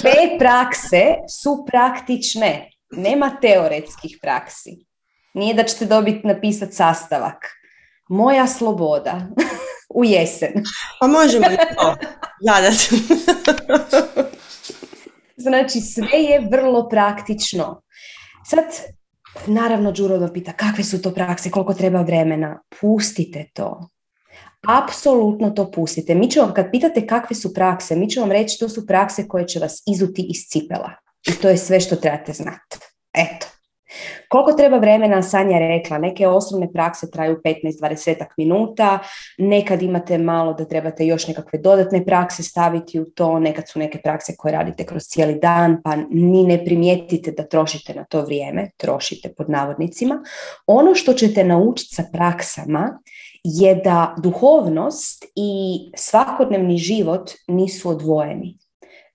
[0.00, 2.70] Sve prakse su praktične.
[2.90, 4.70] Nema teoretskih praksi.
[5.34, 7.46] Nije da ćete dobiti napisati sastavak.
[8.08, 9.20] Moja sloboda
[9.98, 10.52] u jesen.
[11.00, 11.96] Pa možemo i to
[15.40, 17.82] znači, sve je vrlo praktično.
[18.44, 18.64] Sad,
[19.46, 22.62] Naravno, Đuro pita kakve su to prakse, koliko treba vremena.
[22.80, 23.88] Pustite to.
[24.68, 26.14] Apsolutno to pustite.
[26.14, 29.46] Mi ćemo, kad pitate kakve su prakse, mi ćemo vam reći to su prakse koje
[29.46, 30.90] će vas izuti iz cipela.
[31.28, 32.76] I to je sve što trebate znati.
[33.12, 33.59] Eto.
[34.28, 38.98] Koliko treba vremena, Sanja rekla, neke osnovne prakse traju 15-20 minuta,
[39.38, 43.98] nekad imate malo da trebate još nekakve dodatne prakse staviti u to, nekad su neke
[43.98, 48.70] prakse koje radite kroz cijeli dan, pa ni ne primijetite da trošite na to vrijeme,
[48.76, 50.22] trošite pod navodnicima.
[50.66, 52.98] Ono što ćete naučiti sa praksama
[53.44, 58.58] je da duhovnost i svakodnevni život nisu odvojeni,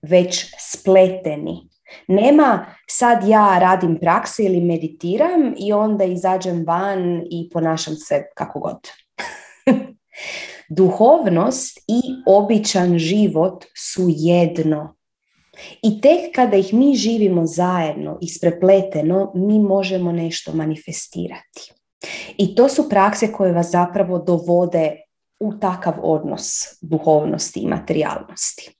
[0.02, 1.68] već spleteni
[2.08, 8.60] nema sad ja radim prakse ili meditiram i onda izađem van i ponašam se kako
[8.60, 8.78] god.
[10.78, 14.96] Duhovnost i običan život su jedno.
[15.82, 21.72] I tek kada ih mi živimo zajedno, isprepleteno, mi možemo nešto manifestirati.
[22.38, 24.96] I to su prakse koje vas zapravo dovode
[25.40, 26.48] u takav odnos
[26.80, 28.76] duhovnosti i materijalnosti.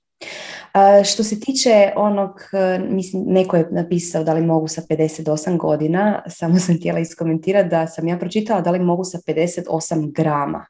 [1.04, 2.40] Što se tiče onog,
[2.88, 7.86] mislim, neko je napisao da li mogu sa 58 godina, samo sam htjela iskomentirati da
[7.86, 10.66] sam ja pročitala da li mogu sa 58 grama.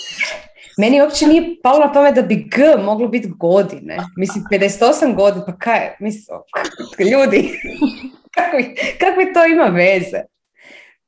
[0.78, 3.96] Meni uopće nije palo na pamet da bi G moglo biti godine.
[4.16, 6.38] Mislim, 58 godina, pa kaj, mislim,
[6.98, 7.50] ljudi,
[9.00, 10.20] kako to ima veze?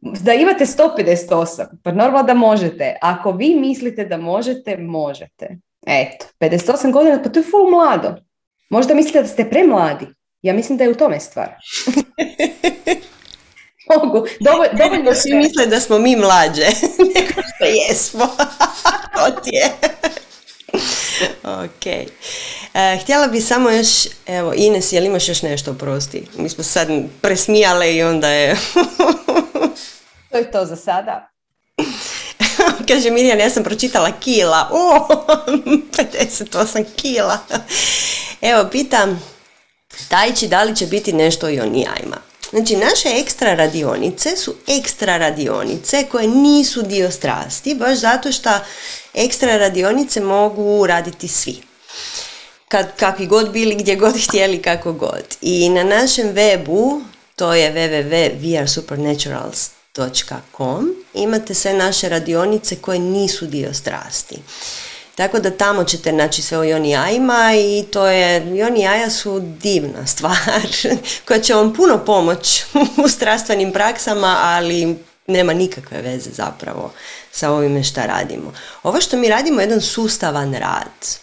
[0.01, 2.97] Da imate 158, pa normalno da možete.
[3.03, 5.59] Ako vi mislite da možete, možete.
[5.87, 8.15] Eto, 58 godina, pa to je full mlado.
[8.71, 10.07] Možda mislite da ste premladi.
[10.43, 11.55] Ja mislim da je u tome stvar.
[13.97, 14.27] Mogu.
[14.73, 16.67] Dovoljno, svi misle da smo mi mlađe
[17.15, 18.29] nego što jesmo.
[19.17, 19.71] to ti je.
[21.45, 21.87] ok.
[22.75, 23.89] E, htjela bi samo još,
[24.27, 26.27] evo Ines, jel imaš još nešto oprosti?
[26.37, 26.89] Mi smo sad
[27.21, 28.57] presmijale i onda je...
[30.31, 31.29] to je to za sada.
[32.89, 34.69] Kaže Mirjan, ja sam pročitala kila.
[34.73, 35.09] O,
[35.97, 37.39] 58 kila.
[38.41, 39.33] Evo, pitam
[40.09, 42.17] Tajči da li će biti nešto i o nijajima.
[42.51, 48.51] Znači, naše ekstra radionice su ekstra radionice koje nisu dio strasti, baš zato što
[49.15, 51.63] ekstra radionice mogu raditi svi.
[52.69, 55.25] Kad, kakvi god bili, gdje god htjeli, kako god.
[55.41, 57.03] I na našem webu,
[57.37, 59.82] to je www.vrsupernaturals.com,
[61.15, 64.39] imate sve naše radionice koje nisu dio strasti.
[65.15, 69.41] Tako da tamo ćete naći sve o joni jajima i to je, joni jaja su
[69.41, 70.37] divna stvar
[71.25, 72.65] koja će vam puno pomoć
[73.05, 76.93] u strastvenim praksama, ali nema nikakve veze zapravo
[77.33, 78.53] sa ovime šta radimo.
[78.83, 81.23] Ovo što mi radimo je jedan sustavan rad.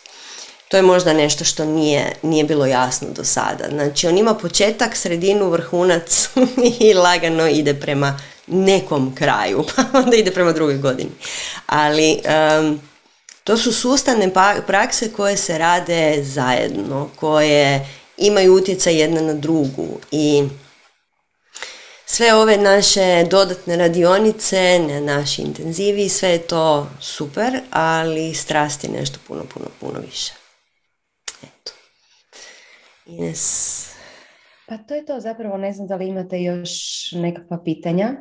[0.67, 3.65] To je možda nešto što nije, nije bilo jasno do sada.
[3.69, 6.29] Znači on ima početak, sredinu, vrhunac
[6.79, 8.19] i lagano ide prema
[8.49, 11.11] nekom kraju, pa onda ide prema drugoj godini.
[11.65, 12.19] Ali
[13.43, 17.87] to su sustavne pa, prakse koje se rade zajedno, koje
[18.17, 20.43] imaju utjecaj jedna na drugu i
[22.05, 29.19] sve ove naše dodatne radionice, ne naši intenzivi, sve je to super, ali strasti nešto
[29.27, 30.33] puno, puno, puno više.
[31.43, 31.71] Eto.
[33.05, 33.85] Ines.
[34.67, 36.69] Pa to je to, zapravo ne znam da li imate još
[37.11, 38.15] nekakva pitanja,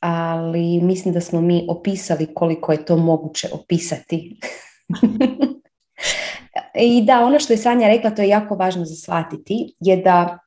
[0.00, 4.36] ali mislim da smo mi opisali koliko je to moguće opisati
[6.74, 10.38] I da, ono što je Sanja rekla, to je jako važno za shvatiti, je da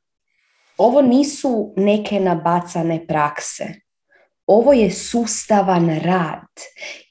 [0.78, 3.64] ovo nisu neke nabacane prakse.
[4.46, 6.48] Ovo je sustavan rad.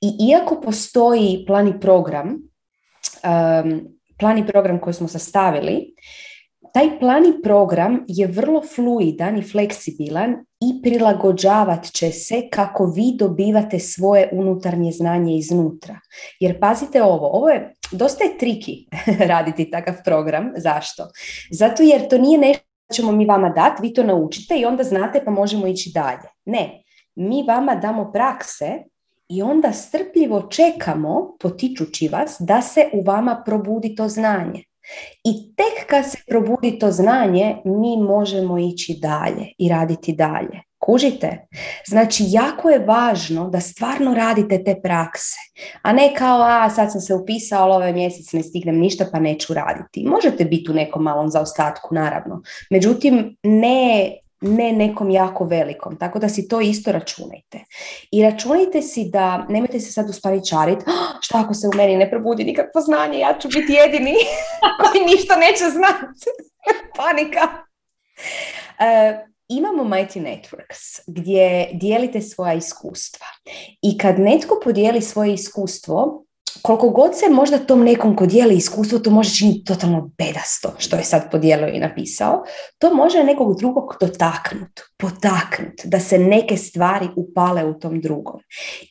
[0.02, 3.82] I iako postoji plani program, um,
[4.20, 5.96] plani program koji smo sastavili,
[6.74, 13.80] taj plani program je vrlo fluidan i fleksibilan i prilagođavat će se kako vi dobivate
[13.80, 16.00] svoje unutarnje znanje iznutra.
[16.40, 18.86] Jer pazite ovo, ovo je dosta je triki
[19.32, 20.52] raditi takav program.
[20.58, 21.08] Zašto?
[21.52, 25.22] Zato jer to nije nešto ćemo mi vama dati, vi to naučite i onda znate
[25.26, 26.30] pa možemo ići dalje.
[26.46, 26.84] Ne,
[27.16, 28.84] mi vama damo prakse
[29.30, 34.64] i onda strpljivo čekamo, potičući vas, da se u vama probudi to znanje.
[35.24, 40.62] I tek kad se probudi to znanje, mi možemo ići dalje i raditi dalje.
[40.80, 41.48] Kužite?
[41.88, 45.38] Znači, jako je važno da stvarno radite te prakse,
[45.82, 49.20] a ne kao, a sad sam se upisao, ali ovaj mjesec ne stignem ništa pa
[49.20, 50.06] neću raditi.
[50.06, 52.42] Možete biti u nekom malom zaostatku, naravno.
[52.70, 54.12] Međutim, ne
[54.42, 57.60] ne nekom jako velikom, tako da si to isto računajte.
[58.12, 62.10] I računajte si da, nemojte se sad uspaničariti, oh, šta ako se u meni ne
[62.10, 64.14] probudi nikakvo znanje, ja ću biti jedini
[64.92, 66.30] koji ništa neće znati.
[66.98, 67.48] Panika.
[68.80, 73.28] Uh, imamo Mighty Networks gdje dijelite svoja iskustva.
[73.82, 76.26] I kad netko podijeli svoje iskustvo,
[76.62, 80.96] koliko god se možda tom nekom ko dijeli iskustvo, to može činiti totalno bedasto, što
[80.96, 82.44] je sad podijelio i napisao,
[82.80, 88.40] to može nekog drugog dotaknut, potaknut, da se neke stvari upale u tom drugom.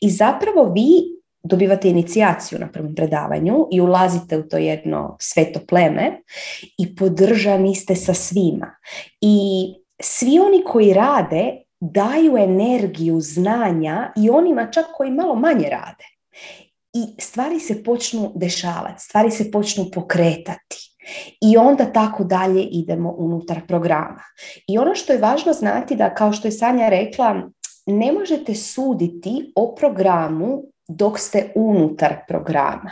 [0.00, 6.22] I zapravo vi dobivate inicijaciju na prvom predavanju i ulazite u to jedno sveto pleme
[6.78, 8.76] i podržani ste sa svima.
[9.20, 9.64] I
[10.02, 16.19] svi oni koji rade daju energiju znanja i onima čak koji malo manje rade
[16.94, 20.96] i stvari se počnu dešavati, stvari se počnu pokretati.
[21.40, 24.22] I onda tako dalje idemo unutar programa.
[24.68, 27.50] I ono što je važno znati da, kao što je Sanja rekla,
[27.86, 32.90] ne možete suditi o programu dok ste unutar programa.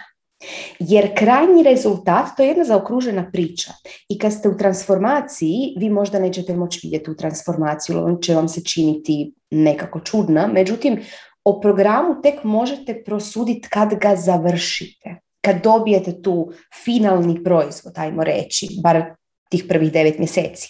[0.79, 3.73] Jer krajnji rezultat, to je jedna zaokružena priča.
[4.09, 8.49] I kad ste u transformaciji, vi možda nećete moći vidjeti tu transformaciju, on će vam
[8.49, 10.47] se činiti nekako čudna.
[10.47, 11.01] Međutim,
[11.49, 15.17] o programu tek možete prosuditi kad ga završite.
[15.41, 16.53] Kad dobijete tu
[16.85, 19.03] finalni proizvod, ajmo reći, bar
[19.51, 20.69] tih prvih devet mjeseci.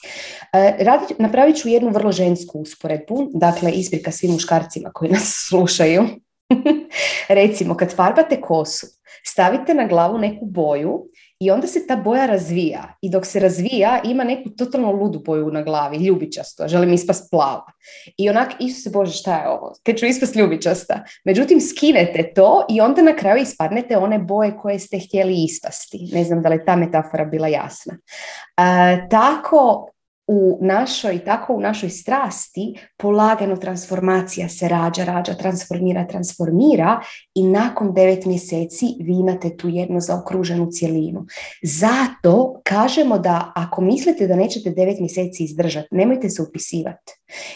[0.53, 0.85] E,
[1.18, 6.05] napravit ću jednu vrlo žensku usporedbu, dakle isprika svim muškarcima koji nas slušaju.
[7.29, 8.87] Recimo, kad farbate kosu,
[9.25, 11.05] stavite na glavu neku boju
[11.41, 15.51] i onda se ta boja razvija i dok se razvija ima neku totalno ludu boju
[15.51, 17.73] na glavi, ljubičasto, želim ispast plava.
[18.17, 19.73] I onak, Isuse Bože, šta je ovo?
[19.87, 21.05] Kad ću ispast ljubičasta.
[21.25, 26.11] Međutim, skinete to i onda na kraju ispadnete one boje koje ste htjeli ispasti.
[26.13, 27.99] Ne znam da li ta metafora bila jasna.
[29.11, 29.89] Tako
[30.29, 37.01] u našoj, tako u našoj strasti polagano transformacija se rađa, rađa, transformira, transformira
[37.35, 41.26] i nakon devet mjeseci vi imate tu jednu zaokruženu cjelinu.
[41.62, 47.12] Zato kažemo da ako mislite da nećete devet mjeseci izdržati, nemojte se upisivati.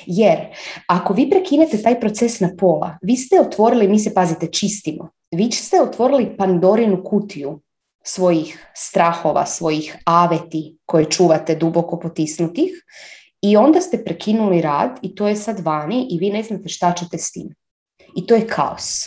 [0.07, 0.39] Jer
[0.87, 5.51] ako vi prekinete taj proces na pola, vi ste otvorili, mi se pazite, čistimo, vi
[5.51, 7.61] ste otvorili Pandorinu kutiju
[8.05, 12.71] svojih strahova, svojih aveti koje čuvate duboko potisnutih
[13.43, 16.93] i onda ste prekinuli rad i to je sad vani i vi ne znate šta
[16.93, 17.55] ćete s tim.
[18.17, 19.05] I to je kaos.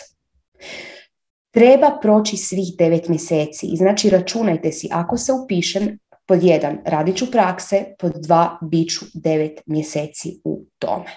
[1.51, 7.31] Treba proći svih devet mjeseci znači računajte si ako se upišem pod jedan radit ću
[7.31, 11.11] prakse, pod dva bit ću devet mjeseci u tome.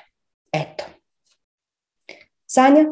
[0.52, 0.84] Eto.
[2.46, 2.84] Sanja?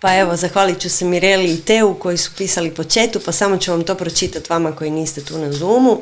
[0.00, 3.56] Pa evo, zahvalit ću se Mireli i Teu koji su pisali po četu, pa samo
[3.56, 6.00] ću vam to pročitati vama koji niste tu na Zoomu.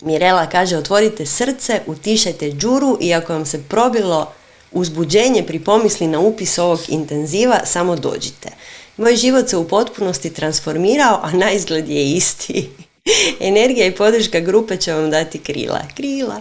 [0.00, 4.32] Mirela kaže, otvorite srce, utišajte džuru i ako vam se probilo
[4.72, 8.48] uzbuđenje pri pomisli na upis ovog intenziva, samo dođite.
[8.96, 12.70] Moj život se u potpunosti transformirao, a na izgled je isti.
[13.40, 15.82] Energija i podrška grupe će vam dati krila.
[15.96, 16.40] Krila.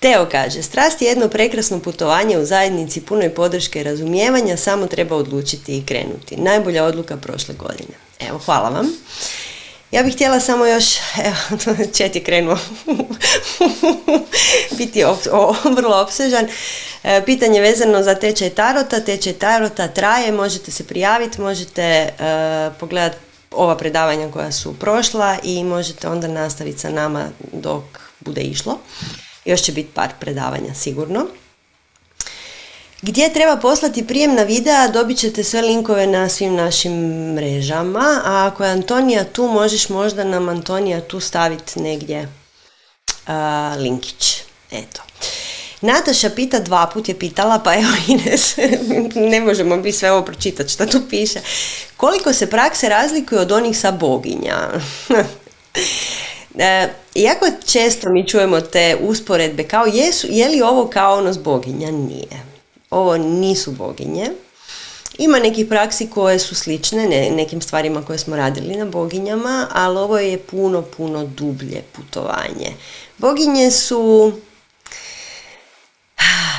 [0.00, 5.16] Teo kaže, strast je jedno prekrasno putovanje u zajednici punoj podrške i razumijevanja, samo treba
[5.16, 6.36] odlučiti i krenuti.
[6.36, 7.94] Najbolja odluka prošle godine.
[8.28, 8.86] Evo, hvala vam.
[9.90, 10.84] Ja bih htjela samo još,
[11.24, 11.58] evo,
[11.96, 12.58] čet je krenuo
[14.78, 15.04] biti
[15.76, 16.48] vrlo opsežan.
[17.02, 19.00] E, pitanje vezano za tečaj tarota.
[19.00, 22.10] Tečaj tarota traje, možete se prijaviti, možete e,
[22.80, 23.16] pogledati
[23.50, 27.84] ova predavanja koja su prošla i možete onda nastaviti sa nama dok
[28.20, 28.78] bude išlo.
[29.48, 31.26] Još će biti par predavanja sigurno.
[33.02, 36.92] Gdje treba poslati prijem na videa, dobit ćete sve linkove na svim našim
[37.34, 42.28] mrežama, a ako je Antonija tu, možeš možda nam Antonija tu staviti negdje
[43.78, 44.42] linkić.
[44.70, 45.02] Eto.
[45.80, 48.56] Nataša pita dva put je pitala, pa evo Ines,
[49.14, 51.40] ne možemo bi sve ovo pročitati što tu piše.
[51.96, 54.68] Koliko se prakse razlikuju od onih sa boginja?
[56.58, 56.88] E,
[57.18, 61.90] iako često mi čujemo te usporedbe kao jesu, je li ovo kao ono s boginja?
[61.90, 62.42] Nije.
[62.90, 64.30] Ovo nisu boginje.
[65.18, 69.98] Ima nekih praksi koje su slične ne, nekim stvarima koje smo radili na boginjama, ali
[69.98, 72.72] ovo je puno, puno dublje putovanje.
[73.18, 74.32] Boginje su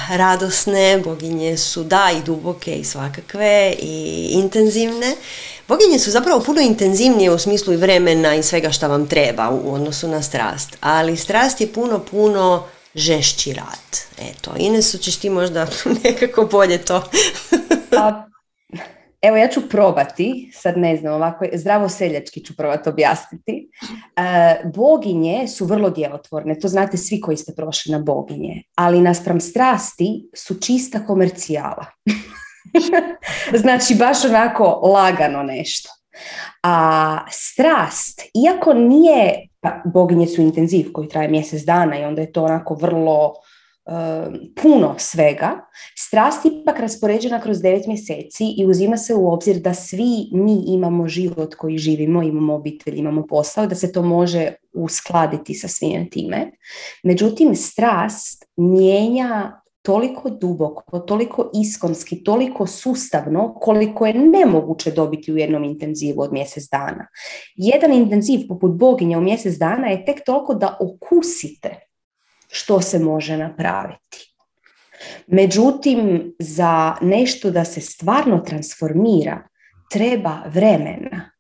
[0.10, 5.16] radosne, boginje su da i duboke i svakakve i intenzivne.
[5.70, 9.74] Boginje su zapravo puno intenzivnije u smislu i vremena i svega što vam treba u
[9.74, 12.64] odnosu na strast, ali strast je puno, puno
[12.96, 14.00] žešći rad.
[14.32, 15.68] Eto, Ines, ćeš ti možda
[16.04, 17.04] nekako bolje to?
[17.90, 18.26] Pa,
[19.22, 23.70] evo ja ću probati, sad ne znam, ovako zdravo seljački ću probati objasniti.
[24.16, 29.40] E, boginje su vrlo djelotvorne, to znate svi koji ste prošli na boginje, ali naspram
[29.40, 31.86] strasti su čista komercijala.
[33.64, 35.90] znači baš onako lagano nešto.
[36.64, 42.32] A strast, iako nije, pa boginje su intenziv koji traje mjesec dana i onda je
[42.32, 43.34] to onako vrlo
[44.62, 45.66] puno svega,
[45.98, 50.64] strast je ipak raspoređena kroz devet mjeseci i uzima se u obzir da svi mi
[50.68, 56.10] imamo život koji živimo, imamo obitelj, imamo posao, da se to može uskladiti sa svime
[56.10, 56.52] time.
[57.04, 65.64] Međutim, strast mijenja toliko duboko, toliko iskonski, toliko sustavno koliko je nemoguće dobiti u jednom
[65.64, 67.08] intenzivu od mjesec dana.
[67.56, 71.80] Jedan intenziv poput boginja u mjesec dana je tek toliko da okusite
[72.48, 74.36] što se može napraviti.
[75.28, 79.48] Međutim, za nešto da se stvarno transformira,
[79.92, 81.32] treba vremena.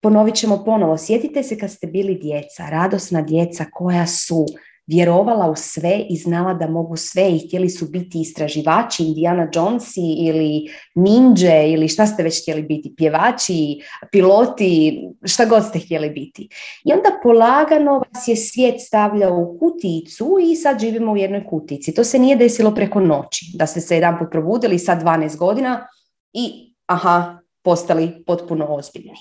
[0.00, 0.98] Ponovit ćemo ponovo.
[0.98, 4.46] Sjetite se kad ste bili djeca, radosna djeca koja su
[4.90, 10.14] vjerovala u sve i znala da mogu sve i htjeli su biti istraživači, Indiana Jonesi
[10.18, 13.80] ili ninja ili šta ste već htjeli biti, pjevači,
[14.12, 16.48] piloti, šta god ste htjeli biti.
[16.84, 21.94] I onda polagano vas je svijet stavljao u kuticu i sad živimo u jednoj kutici.
[21.94, 25.86] To se nije desilo preko noći, da ste se jedan put probudili sad 12 godina
[26.32, 29.14] i aha, postali potpuno ozbiljni.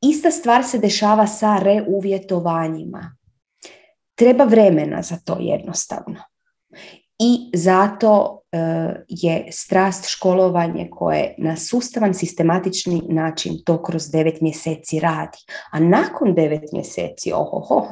[0.00, 3.21] Ista stvar se dešava sa reuvjetovanjima.
[4.14, 6.16] Treba vremena za to jednostavno.
[7.18, 8.58] I zato e,
[9.08, 15.38] je strast školovanje koje na sustavan, sistematični način to kroz devet mjeseci radi.
[15.70, 17.88] A nakon devet mjeseci, ohoho,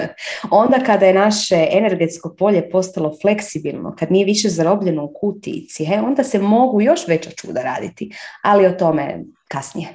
[0.62, 6.00] onda kada je naše energetsko polje postalo fleksibilno, kad nije više zarobljeno u kutici, he,
[6.00, 8.10] onda se mogu još veća čuda raditi.
[8.42, 9.88] Ali o tome kasnije.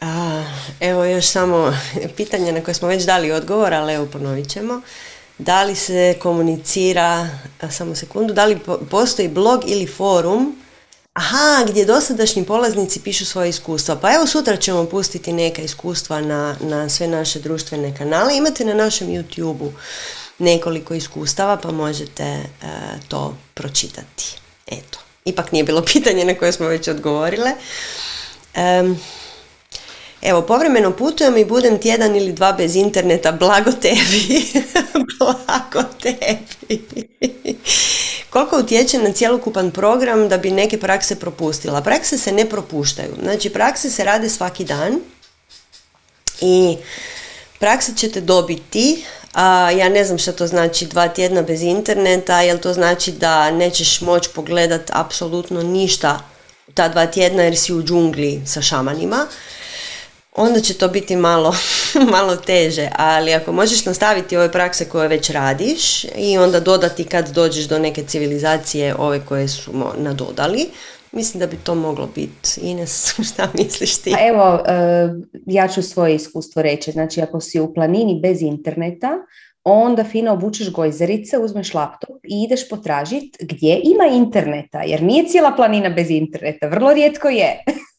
[0.00, 0.44] A,
[0.80, 1.76] evo još samo
[2.16, 4.80] pitanje na koje smo već dali odgovor, ali evo ponovit ćemo.
[5.38, 7.28] Da li se komunicira,
[7.70, 8.58] samo sekundu, da li
[8.90, 10.64] postoji blog ili forum
[11.14, 13.96] Aha, gdje dosadašnji polaznici pišu svoje iskustva.
[13.96, 18.36] Pa evo sutra ćemo pustiti neka iskustva na, na sve naše društvene kanale.
[18.36, 19.72] Imate na našem YouTube-u
[20.38, 22.44] nekoliko iskustava pa možete e,
[23.08, 24.36] to pročitati.
[24.66, 27.50] Eto, ipak nije bilo pitanje na koje smo već odgovorile.
[30.24, 34.46] Evo, povremeno putujem i budem tjedan ili dva bez interneta, blago tebi.
[35.18, 36.82] blago tebi.
[38.30, 41.82] Koliko utječe na cjelokupan program da bi neke prakse propustila?
[41.82, 43.14] Prakse se ne propuštaju.
[43.22, 45.00] Znači, prakse se rade svaki dan
[46.40, 46.76] i
[47.58, 52.58] prakse ćete dobiti a, ja ne znam što to znači dva tjedna bez interneta, jel
[52.58, 56.20] to znači da nećeš moći pogledat apsolutno ništa
[56.74, 59.26] ta dva tjedna jer si u džungli sa šamanima
[60.34, 61.54] onda će to biti malo,
[62.16, 67.30] malo teže, ali ako možeš nastaviti ove prakse koje već radiš i onda dodati kad
[67.30, 70.66] dođeš do neke civilizacije ove koje smo nadodali,
[71.12, 72.60] mislim da bi to moglo biti.
[72.60, 74.10] Ines, šta misliš ti?
[74.10, 75.08] Pa evo, e,
[75.46, 76.92] ja ću svoje iskustvo reći.
[76.92, 79.10] Znači, ako si u planini bez interneta,
[79.64, 85.52] onda fino obučeš gojzerice, uzmeš laptop i ideš potražiti gdje ima interneta, jer nije cijela
[85.56, 87.64] planina bez interneta, vrlo rijetko je.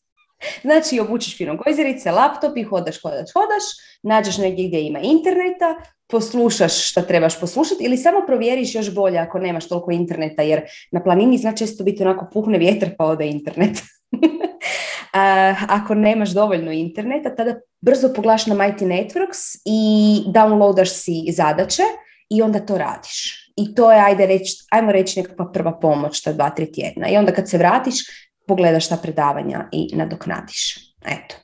[0.62, 3.64] Znači, obučiš fino gojzerice, laptop i hodaš, hodaš, hodaš,
[4.04, 5.76] nađeš negdje gdje ima interneta,
[6.08, 10.62] poslušaš što trebaš poslušati ili samo provjeriš još bolje ako nemaš toliko interneta, jer
[10.92, 13.78] na planini zna često biti onako puhne vjetar pa ode internet.
[15.68, 21.84] ako nemaš dovoljno interneta, tada brzo poglaš na Mighty Networks i downloadaš si zadaće
[22.30, 23.46] i onda to radiš.
[23.58, 27.10] I to je, ajde reći, ajmo reći nekakva prva pomoć, ta dva, tri tjedna.
[27.10, 27.96] I onda kad se vratiš,
[28.48, 30.76] pogledaš ta predavanja i nadoknadiš.
[31.06, 31.36] Eto.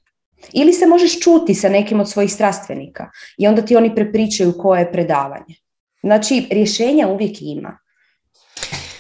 [0.54, 4.80] Ili se možeš čuti sa nekim od svojih strastvenika i onda ti oni prepričaju koje
[4.80, 5.56] je predavanje.
[6.04, 7.78] Znači, rješenja uvijek ima.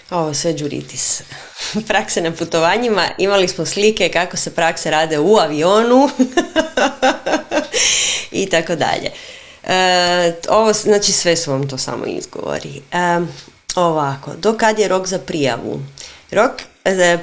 [0.10, 1.23] Ovo sve džuritis.
[1.88, 6.10] Prakse na putovanjima, imali smo slike kako se prakse rade u avionu
[8.41, 9.11] i tako dalje.
[9.64, 12.82] E, ovo, znači sve su vam to samo izgovori.
[12.91, 13.19] E,
[13.76, 15.80] ovako, do kad je rok za prijavu?
[16.32, 16.52] Rok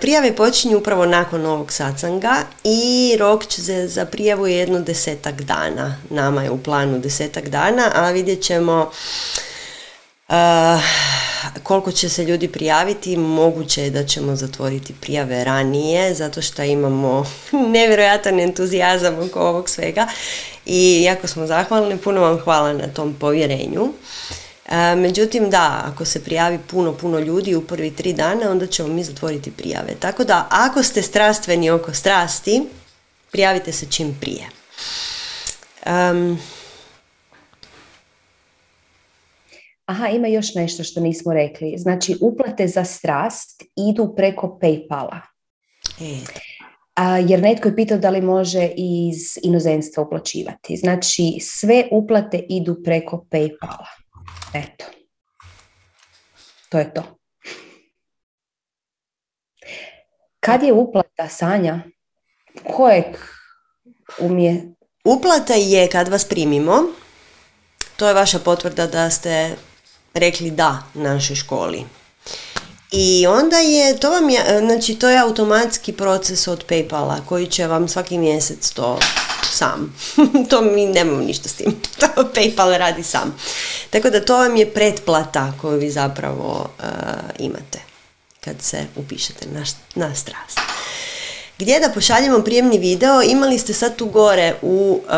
[0.00, 5.96] prijave počinju upravo nakon ovog sacanga i rok će se za prijavu jedno desetak dana.
[6.10, 8.90] Nama je u planu desetak dana, a vidjet ćemo
[10.28, 10.34] uh,
[11.62, 13.16] koliko će se ljudi prijaviti.
[13.16, 17.26] Moguće je da ćemo zatvoriti prijave ranije, zato što imamo
[17.72, 20.06] nevjerojatan entuzijazam oko ovog svega
[20.66, 21.98] i jako smo zahvalni.
[21.98, 23.92] Puno vam hvala na tom povjerenju.
[24.68, 28.88] E, međutim, da, ako se prijavi puno, puno ljudi u prvi tri dana, onda ćemo
[28.88, 29.94] mi zatvoriti prijave.
[30.00, 32.62] Tako da, ako ste strastveni oko strasti,
[33.32, 34.44] prijavite se čim prije.
[39.86, 41.74] Aha, ima još nešto što nismo rekli.
[41.76, 45.20] Znači, uplate za strast idu preko Paypala.
[46.00, 46.18] E.
[46.94, 50.76] A, jer netko je pitao da li može iz inozemstva uplaćivati.
[50.76, 53.86] Znači, sve uplate idu preko Paypala.
[54.54, 54.84] Eto.
[56.68, 57.02] To je to.
[60.40, 61.80] Kad je uplata Sanja?
[62.76, 63.04] Kojeg
[64.18, 64.74] umije?
[65.04, 66.82] Uplata je kad vas primimo.
[67.96, 69.56] To je vaša potvrda da ste
[70.14, 71.84] rekli da našoj školi.
[72.92, 77.66] I onda je, to vam je, znači to je automatski proces od Paypala koji će
[77.66, 78.98] vam svaki mjesec to
[79.52, 79.94] sam.
[80.50, 81.80] to mi nemamo ništa s tim.
[82.16, 83.36] To PayPal radi sam.
[83.90, 86.84] Tako da to vam je pretplata koju vi zapravo uh,
[87.38, 87.78] imate
[88.44, 89.64] kad se upišete na,
[89.94, 90.58] na strast.
[91.58, 93.22] Gdje da pošaljemo prijemni video?
[93.22, 95.10] Imali ste sad tu gore u uh,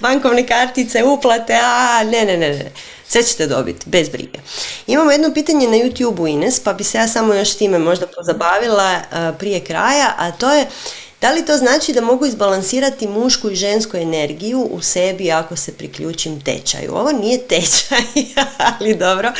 [0.00, 2.72] Bankovne kartice, uplate, a ne, ne, ne, ne.
[3.08, 4.38] Sve ćete dobiti, bez brige.
[4.86, 9.00] Imamo jedno pitanje na YouTube-u Ines, pa bi se ja samo još time možda pozabavila
[9.38, 10.66] prije kraja, a to je
[11.20, 15.72] da li to znači da mogu izbalansirati mušku i žensku energiju u sebi ako se
[15.72, 16.94] priključim tečaju?
[16.94, 18.02] Ovo nije tečaj,
[18.58, 19.32] ali dobro.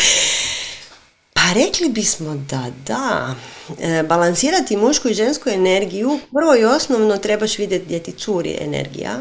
[1.32, 3.34] Pa rekli bismo da da.
[3.80, 9.18] E, balansirati mušku i žensku energiju, prvo i osnovno trebaš vidjeti gdje ti curi energija.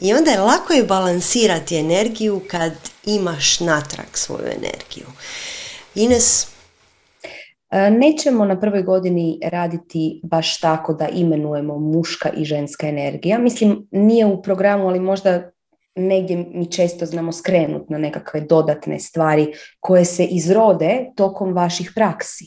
[0.00, 2.72] I onda je lako je balansirati energiju kad
[3.04, 5.06] imaš natrag svoju energiju.
[5.94, 6.46] Ines,
[7.90, 13.38] nećemo na prvoj godini raditi baš tako da imenujemo muška i ženska energija.
[13.38, 15.50] Mislim, nije u programu, ali možda
[15.96, 22.44] negdje mi često znamo skrenuti na nekakve dodatne stvari koje se izrode tokom vaših praksi.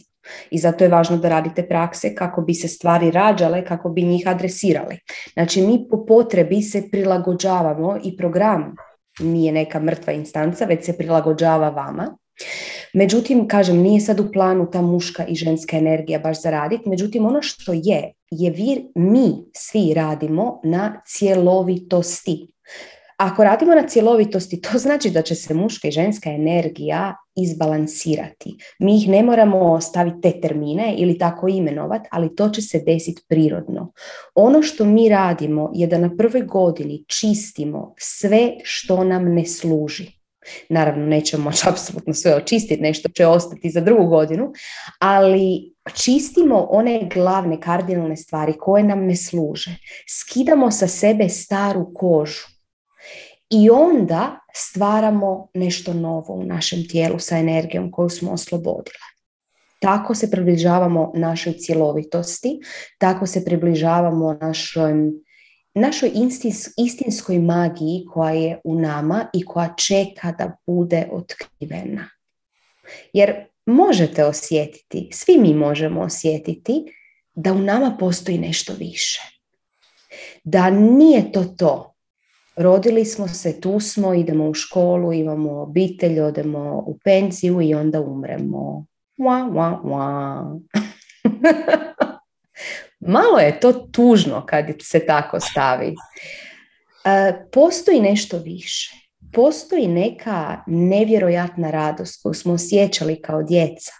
[0.51, 4.27] I zato je važno da radite prakse kako bi se stvari rađale, kako bi njih
[4.27, 4.99] adresirali.
[5.33, 8.75] Znači, mi po potrebi se prilagođavamo i program
[9.19, 12.17] nije neka mrtva instanca, već se prilagođava vama.
[12.93, 17.25] Međutim, kažem, nije sad u planu ta muška i ženska energija baš za raditi, međutim
[17.25, 22.47] ono što je, je vir, mi svi radimo na cjelovitosti.
[23.17, 28.57] Ako radimo na cjelovitosti, to znači da će se muška i ženska energija izbalansirati.
[28.79, 33.21] Mi ih ne moramo staviti te termine ili tako imenovati, ali to će se desiti
[33.27, 33.91] prirodno.
[34.35, 40.16] Ono što mi radimo je da na prvoj godini čistimo sve što nam ne služi.
[40.69, 44.51] Naravno, nećemo moći apsolutno sve očistiti, nešto će ostati za drugu godinu,
[44.99, 49.75] ali čistimo one glavne kardinalne stvari koje nam ne služe.
[50.09, 52.47] Skidamo sa sebe staru kožu
[53.49, 59.07] i onda stvaramo nešto novo u našem tijelu sa energijom koju smo oslobodile.
[59.79, 62.59] Tako se približavamo našoj cjelovitosti,
[62.97, 64.93] tako se približavamo našoj
[65.77, 66.11] našoj
[66.77, 72.09] istinskoj magiji koja je u nama i koja čeka da bude otkrivena.
[73.13, 76.93] Jer možete osjetiti, svi mi možemo osjetiti
[77.35, 79.21] da u nama postoji nešto više.
[80.43, 81.93] Da nije to to.
[82.55, 88.01] Rodili smo se, tu smo, idemo u školu, imamo obitelj, odemo u penziju i onda
[88.01, 88.85] umremo.
[89.17, 90.59] Wa, wa, wa.
[93.07, 95.95] Malo je to tužno kad se tako stavi.
[97.05, 98.91] E, postoji nešto više.
[99.33, 103.91] Postoji neka nevjerojatna radost koju smo osjećali kao djeca.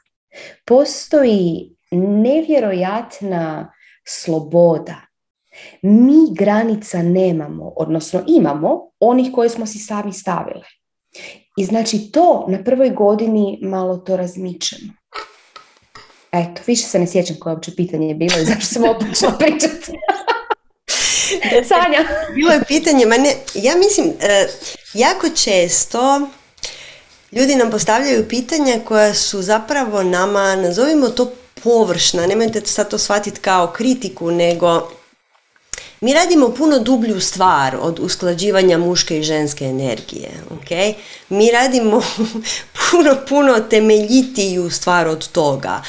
[0.66, 3.74] Postoji nevjerojatna
[4.08, 4.96] sloboda.
[5.82, 10.66] Mi granica nemamo, odnosno imamo onih koje smo si sami stavili.
[11.58, 14.97] I znači to na prvoj godini malo to razmičemo.
[16.38, 19.92] Eto, više se ne sjećam koje uopće pitanje je bilo i zašto sam opočela pričati.
[21.70, 22.08] Sanja.
[22.36, 24.48] Bilo je pitanje, ma ne, ja mislim, e,
[24.94, 26.30] jako često
[27.32, 31.32] ljudi nam postavljaju pitanja koja su zapravo nama, nazovimo to
[31.64, 34.92] površna, nemojte sad to shvatiti kao kritiku, nego
[36.02, 40.30] Mi radimo puno dublju stvar od usklađivanja muške i ženske energije.
[40.50, 40.94] Okay?
[41.30, 42.02] Mi radimo
[42.92, 45.82] puno, puno temeljitiju stvar od toga.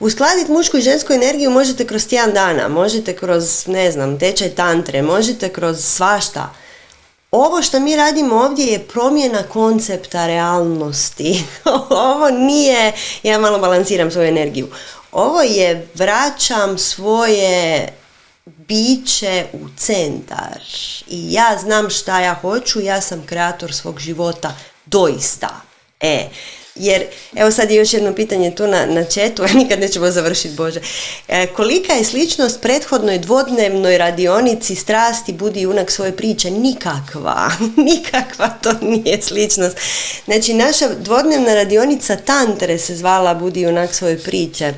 [0.00, 5.02] Uskladiti mušku i žensku energiju možete kroz tjedan dana, možete kroz, ne znam, tečaj tantre,
[5.02, 6.54] možete kroz svašta.
[7.30, 11.44] Ovo što mi radimo ovdje je promjena koncepta realnosti.
[11.90, 14.68] Ovo nije, ja malo balansiram svoju energiju.
[15.12, 17.88] Ovo je vraćam svoje
[18.68, 20.60] biće u centar
[21.08, 24.56] i ja znam šta ja hoću, ja sam kreator svog života,
[24.86, 25.60] doista.
[26.00, 26.28] E,
[26.74, 30.80] jer, evo sad je još jedno pitanje tu na, na četu, nikad nećemo završiti, Bože.
[31.28, 36.50] E, kolika je sličnost prethodnoj dvodnevnoj radionici strasti budi junak svoje priče?
[36.50, 37.50] Nikakva,
[37.90, 39.76] nikakva to nije sličnost.
[40.24, 44.74] Znači, naša dvodnevna radionica Tantre se zvala budi junak svoje priče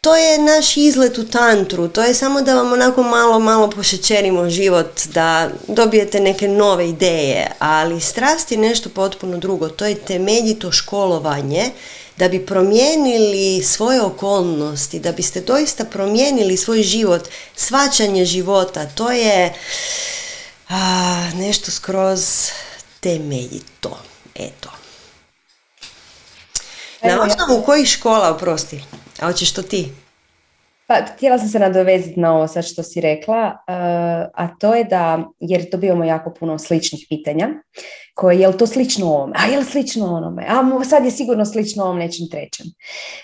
[0.00, 4.50] to je naš izlet u tantru, to je samo da vam onako malo, malo pošećerimo
[4.50, 10.72] život, da dobijete neke nove ideje, ali strast je nešto potpuno drugo, to je temeljito
[10.72, 11.70] školovanje
[12.16, 19.54] da bi promijenili svoje okolnosti, da biste doista promijenili svoj život, svačanje života, to je
[20.68, 22.50] a, nešto skroz
[23.00, 23.98] temeljito.
[24.34, 24.70] Eto.
[27.02, 28.82] Na osnovu kojih škola, oprosti?
[29.20, 29.88] A hoćeš to ti?
[30.86, 33.74] Pa, htjela sam se nadovezati na ovo sad što si rekla, uh,
[34.34, 37.48] a to je da, jer dobivamo jako puno sličnih pitanja,
[38.14, 41.44] koje je li to slično ovome, a je li slično onome, a sad je sigurno
[41.44, 42.66] slično ovom nečem trećem.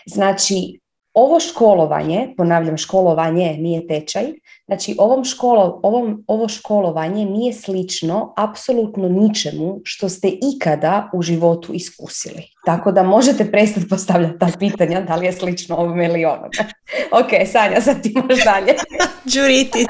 [0.06, 0.80] Znači,
[1.16, 4.24] ovo školovanje, ponavljam školovanje, nije tečaj,
[4.66, 11.72] znači ovom školo, ovom, ovo školovanje nije slično apsolutno ničemu što ste ikada u životu
[11.72, 12.42] iskusili.
[12.64, 16.48] Tako da možete prestati postavljati ta pitanja da li je slično ovome ili onome.
[17.20, 18.74] ok, Sanja, sad ti možeš dalje.
[19.34, 19.86] Đuritis.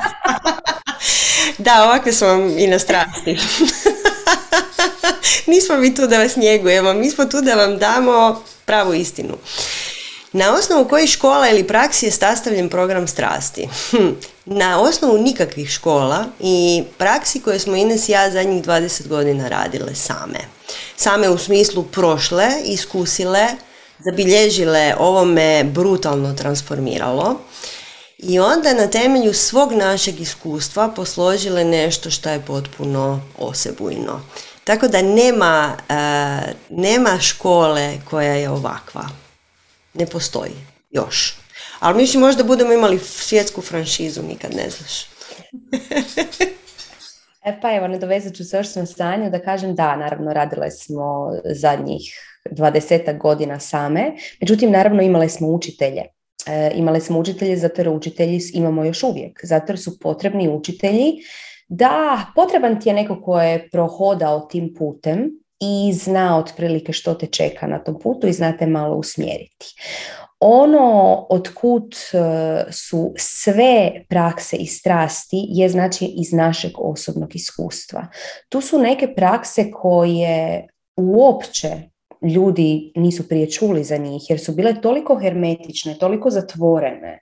[1.59, 3.37] da, ovakve smo vam i na strasti.
[5.53, 9.35] Nismo mi tu da vas njegujemo, mi smo tu da vam damo pravu istinu.
[10.37, 13.69] Na osnovu kojih škola ili praksi je sastavljen program strasti?
[13.91, 14.09] Hm,
[14.45, 19.95] na osnovu nikakvih škola i praksi koje smo Ines i ja zadnjih 20 godina radile
[19.95, 20.39] same.
[20.97, 23.47] Same u smislu prošle, iskusile,
[23.99, 27.41] zabilježile, ovo me brutalno transformiralo
[28.19, 34.21] i onda na temelju svog našeg iskustva posložile nešto što je potpuno osebujno.
[34.65, 39.26] Tako da nema, uh, nema škole koja je ovakva
[39.99, 40.53] ne postoji
[40.91, 41.39] još.
[41.81, 45.05] Ali mislim možda budemo imali svjetsku franšizu, nikad ne znaš.
[47.49, 51.31] e pa evo, nadovezat ću se još na stanju da kažem da, naravno radile smo
[51.45, 52.03] zadnjih
[52.51, 56.03] dvadesetak godina same, međutim naravno imale smo učitelje.
[56.47, 61.13] E, imale smo učitelje zato jer učitelji imamo još uvijek, zato jer su potrebni učitelji
[61.69, 67.27] da potreban ti je neko ko je prohodao tim putem i zna otprilike što te
[67.27, 69.75] čeka na tom putu i znate malo usmjeriti.
[70.41, 78.07] Ono otkud e, su sve prakse i strasti je znači iz našeg osobnog iskustva.
[78.49, 80.67] Tu su neke prakse koje
[80.97, 81.69] uopće
[82.23, 87.21] ljudi nisu prije čuli za njih jer su bile toliko hermetične, toliko zatvorene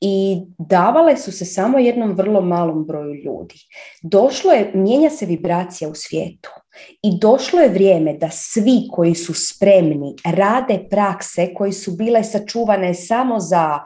[0.00, 3.54] i davale su se samo jednom vrlo malom broju ljudi.
[4.02, 6.50] Došlo je, mijenja se vibracija u svijetu
[7.02, 12.94] i došlo je vrijeme da svi koji su spremni rade prakse koji su bile sačuvane
[12.94, 13.78] samo za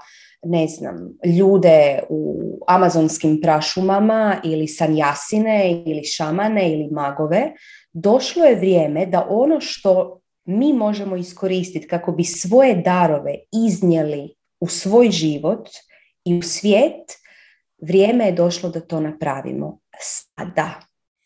[0.43, 0.97] ne znam,
[1.39, 7.53] ljude u amazonskim prašumama ili sanjasine ili šamane ili magove,
[7.93, 13.35] došlo je vrijeme da ono što mi možemo iskoristiti kako bi svoje darove
[13.67, 15.69] iznijeli u svoj život
[16.25, 17.13] i u svijet,
[17.83, 20.75] vrijeme je došlo da to napravimo sada.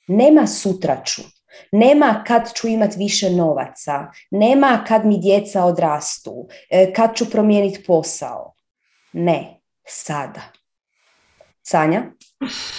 [0.08, 1.22] Nema sutraću,
[1.72, 7.84] nema kad ću imati više novaca, nema kad mi djeca odrastu, e, kad ću promijeniti
[7.84, 8.54] posao.
[9.12, 10.40] Ne, sada.
[11.62, 12.02] Sanja?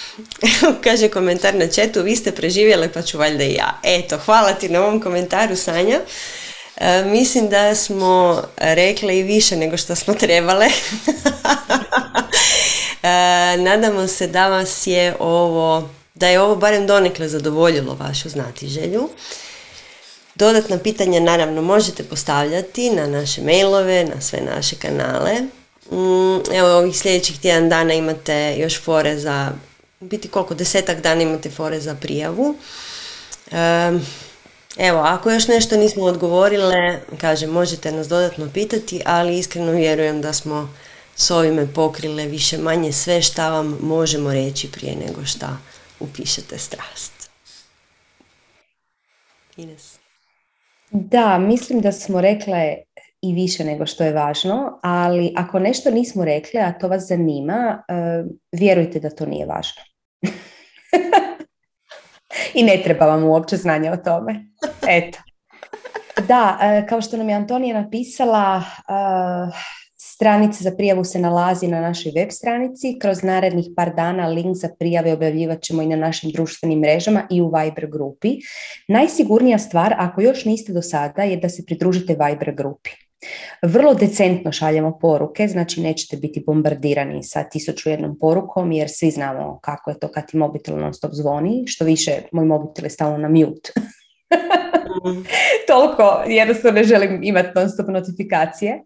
[0.84, 3.78] Kaže komentar na četu, vi ste preživjeli pa ću valjda i ja.
[3.82, 6.00] Eto, hvala ti na ovom komentaru Sanja.
[6.76, 10.66] E, mislim da smo rekli i više nego što smo trebale.
[13.02, 15.88] e, nadamo se da vas je ovo,
[16.22, 19.08] da je ovo barem donekle zadovoljilo vašu znatiželju.
[20.34, 25.32] Dodatna pitanja naravno možete postavljati na naše mailove, na sve naše kanale.
[25.90, 29.52] Mm, evo ovih sljedećih tjedan dana imate još fore za,
[30.00, 32.54] biti koliko, desetak dana imate fore za prijavu.
[34.76, 40.32] Evo, ako još nešto nismo odgovorile, kažem, možete nas dodatno pitati, ali iskreno vjerujem da
[40.32, 40.74] smo
[41.16, 45.58] s ovime pokrile više manje sve šta vam možemo reći prije nego šta
[46.02, 47.30] upišete strast.
[49.56, 49.98] Ines.
[50.90, 52.76] Da, mislim da smo rekle
[53.22, 57.82] i više nego što je važno, ali ako nešto nismo rekli, a to vas zanima,
[57.88, 57.94] e,
[58.52, 59.82] vjerujte da to nije važno.
[62.54, 64.46] I ne treba vam uopće znanje o tome.
[64.88, 65.18] Eto.
[66.28, 68.62] Da, e, kao što nam je Antonija napisala, e,
[70.22, 72.98] Stranica za prijavu se nalazi na našoj web stranici.
[73.00, 77.40] Kroz narednih par dana link za prijave objavljivat ćemo i na našim društvenim mrežama i
[77.40, 78.36] u Viber grupi.
[78.88, 82.90] Najsigurnija stvar, ako još niste do sada, je da se pridružite Viber grupi.
[83.62, 89.58] Vrlo decentno šaljemo poruke, znači nećete biti bombardirani sa tisuću jednom porukom, jer svi znamo
[89.62, 93.18] kako je to kad ti mobitel non stop zvoni, što više moj mobitel je stalno
[93.18, 93.72] na mute.
[95.04, 95.24] Mm.
[95.68, 98.84] Toliko jednostavno ne želim imati non stop notifikacije.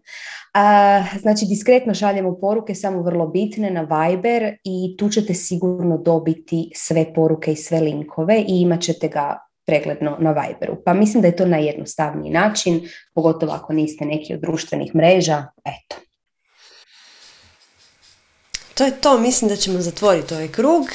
[1.19, 7.13] Znači, diskretno šaljemo poruke, samo vrlo bitne na Viber i tu ćete sigurno dobiti sve
[7.13, 10.77] poruke i sve linkove i imat ćete ga pregledno na Viberu.
[10.85, 15.45] Pa mislim da je to najjednostavniji način, pogotovo ako niste neki od društvenih mreža.
[15.65, 15.95] Eto.
[18.73, 20.87] To je to, mislim da ćemo zatvoriti ovaj krug.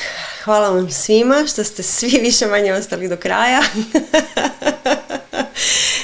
[0.45, 3.61] Hvala vam svima što ste svi više manje ostali do kraja.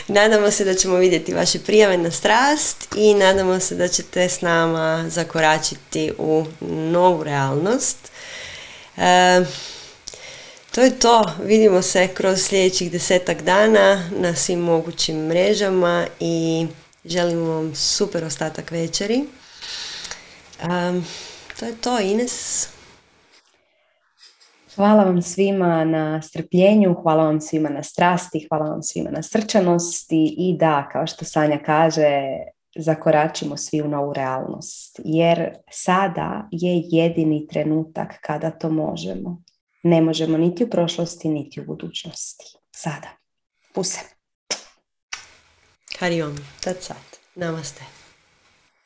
[0.09, 4.40] nadamo se da ćemo vidjeti vaše prijave na strast i nadamo se da ćete s
[4.40, 7.97] nama zakoračiti u novu realnost.
[8.97, 9.44] E,
[10.70, 11.30] to je to.
[11.44, 16.66] Vidimo se kroz sljedećih desetak dana na svim mogućim mrežama i
[17.05, 19.24] želimo vam super ostatak večeri.
[20.64, 21.06] Um,
[21.59, 22.68] to je to, Ines.
[24.79, 30.35] Hvala vam svima na strpljenju, hvala vam svima na strasti, hvala vam svima na srčanosti
[30.39, 32.11] i da, kao što Sanja kaže,
[32.77, 35.01] zakoračimo svi u novu realnost.
[35.05, 39.43] Jer sada je jedini trenutak kada to možemo.
[39.83, 42.45] Ne možemo niti u prošlosti, niti u budućnosti.
[42.77, 43.09] Sada.
[43.75, 44.01] Puse.
[45.99, 46.37] Hariom.
[46.65, 47.19] Tat sat.
[47.35, 47.98] Namaste.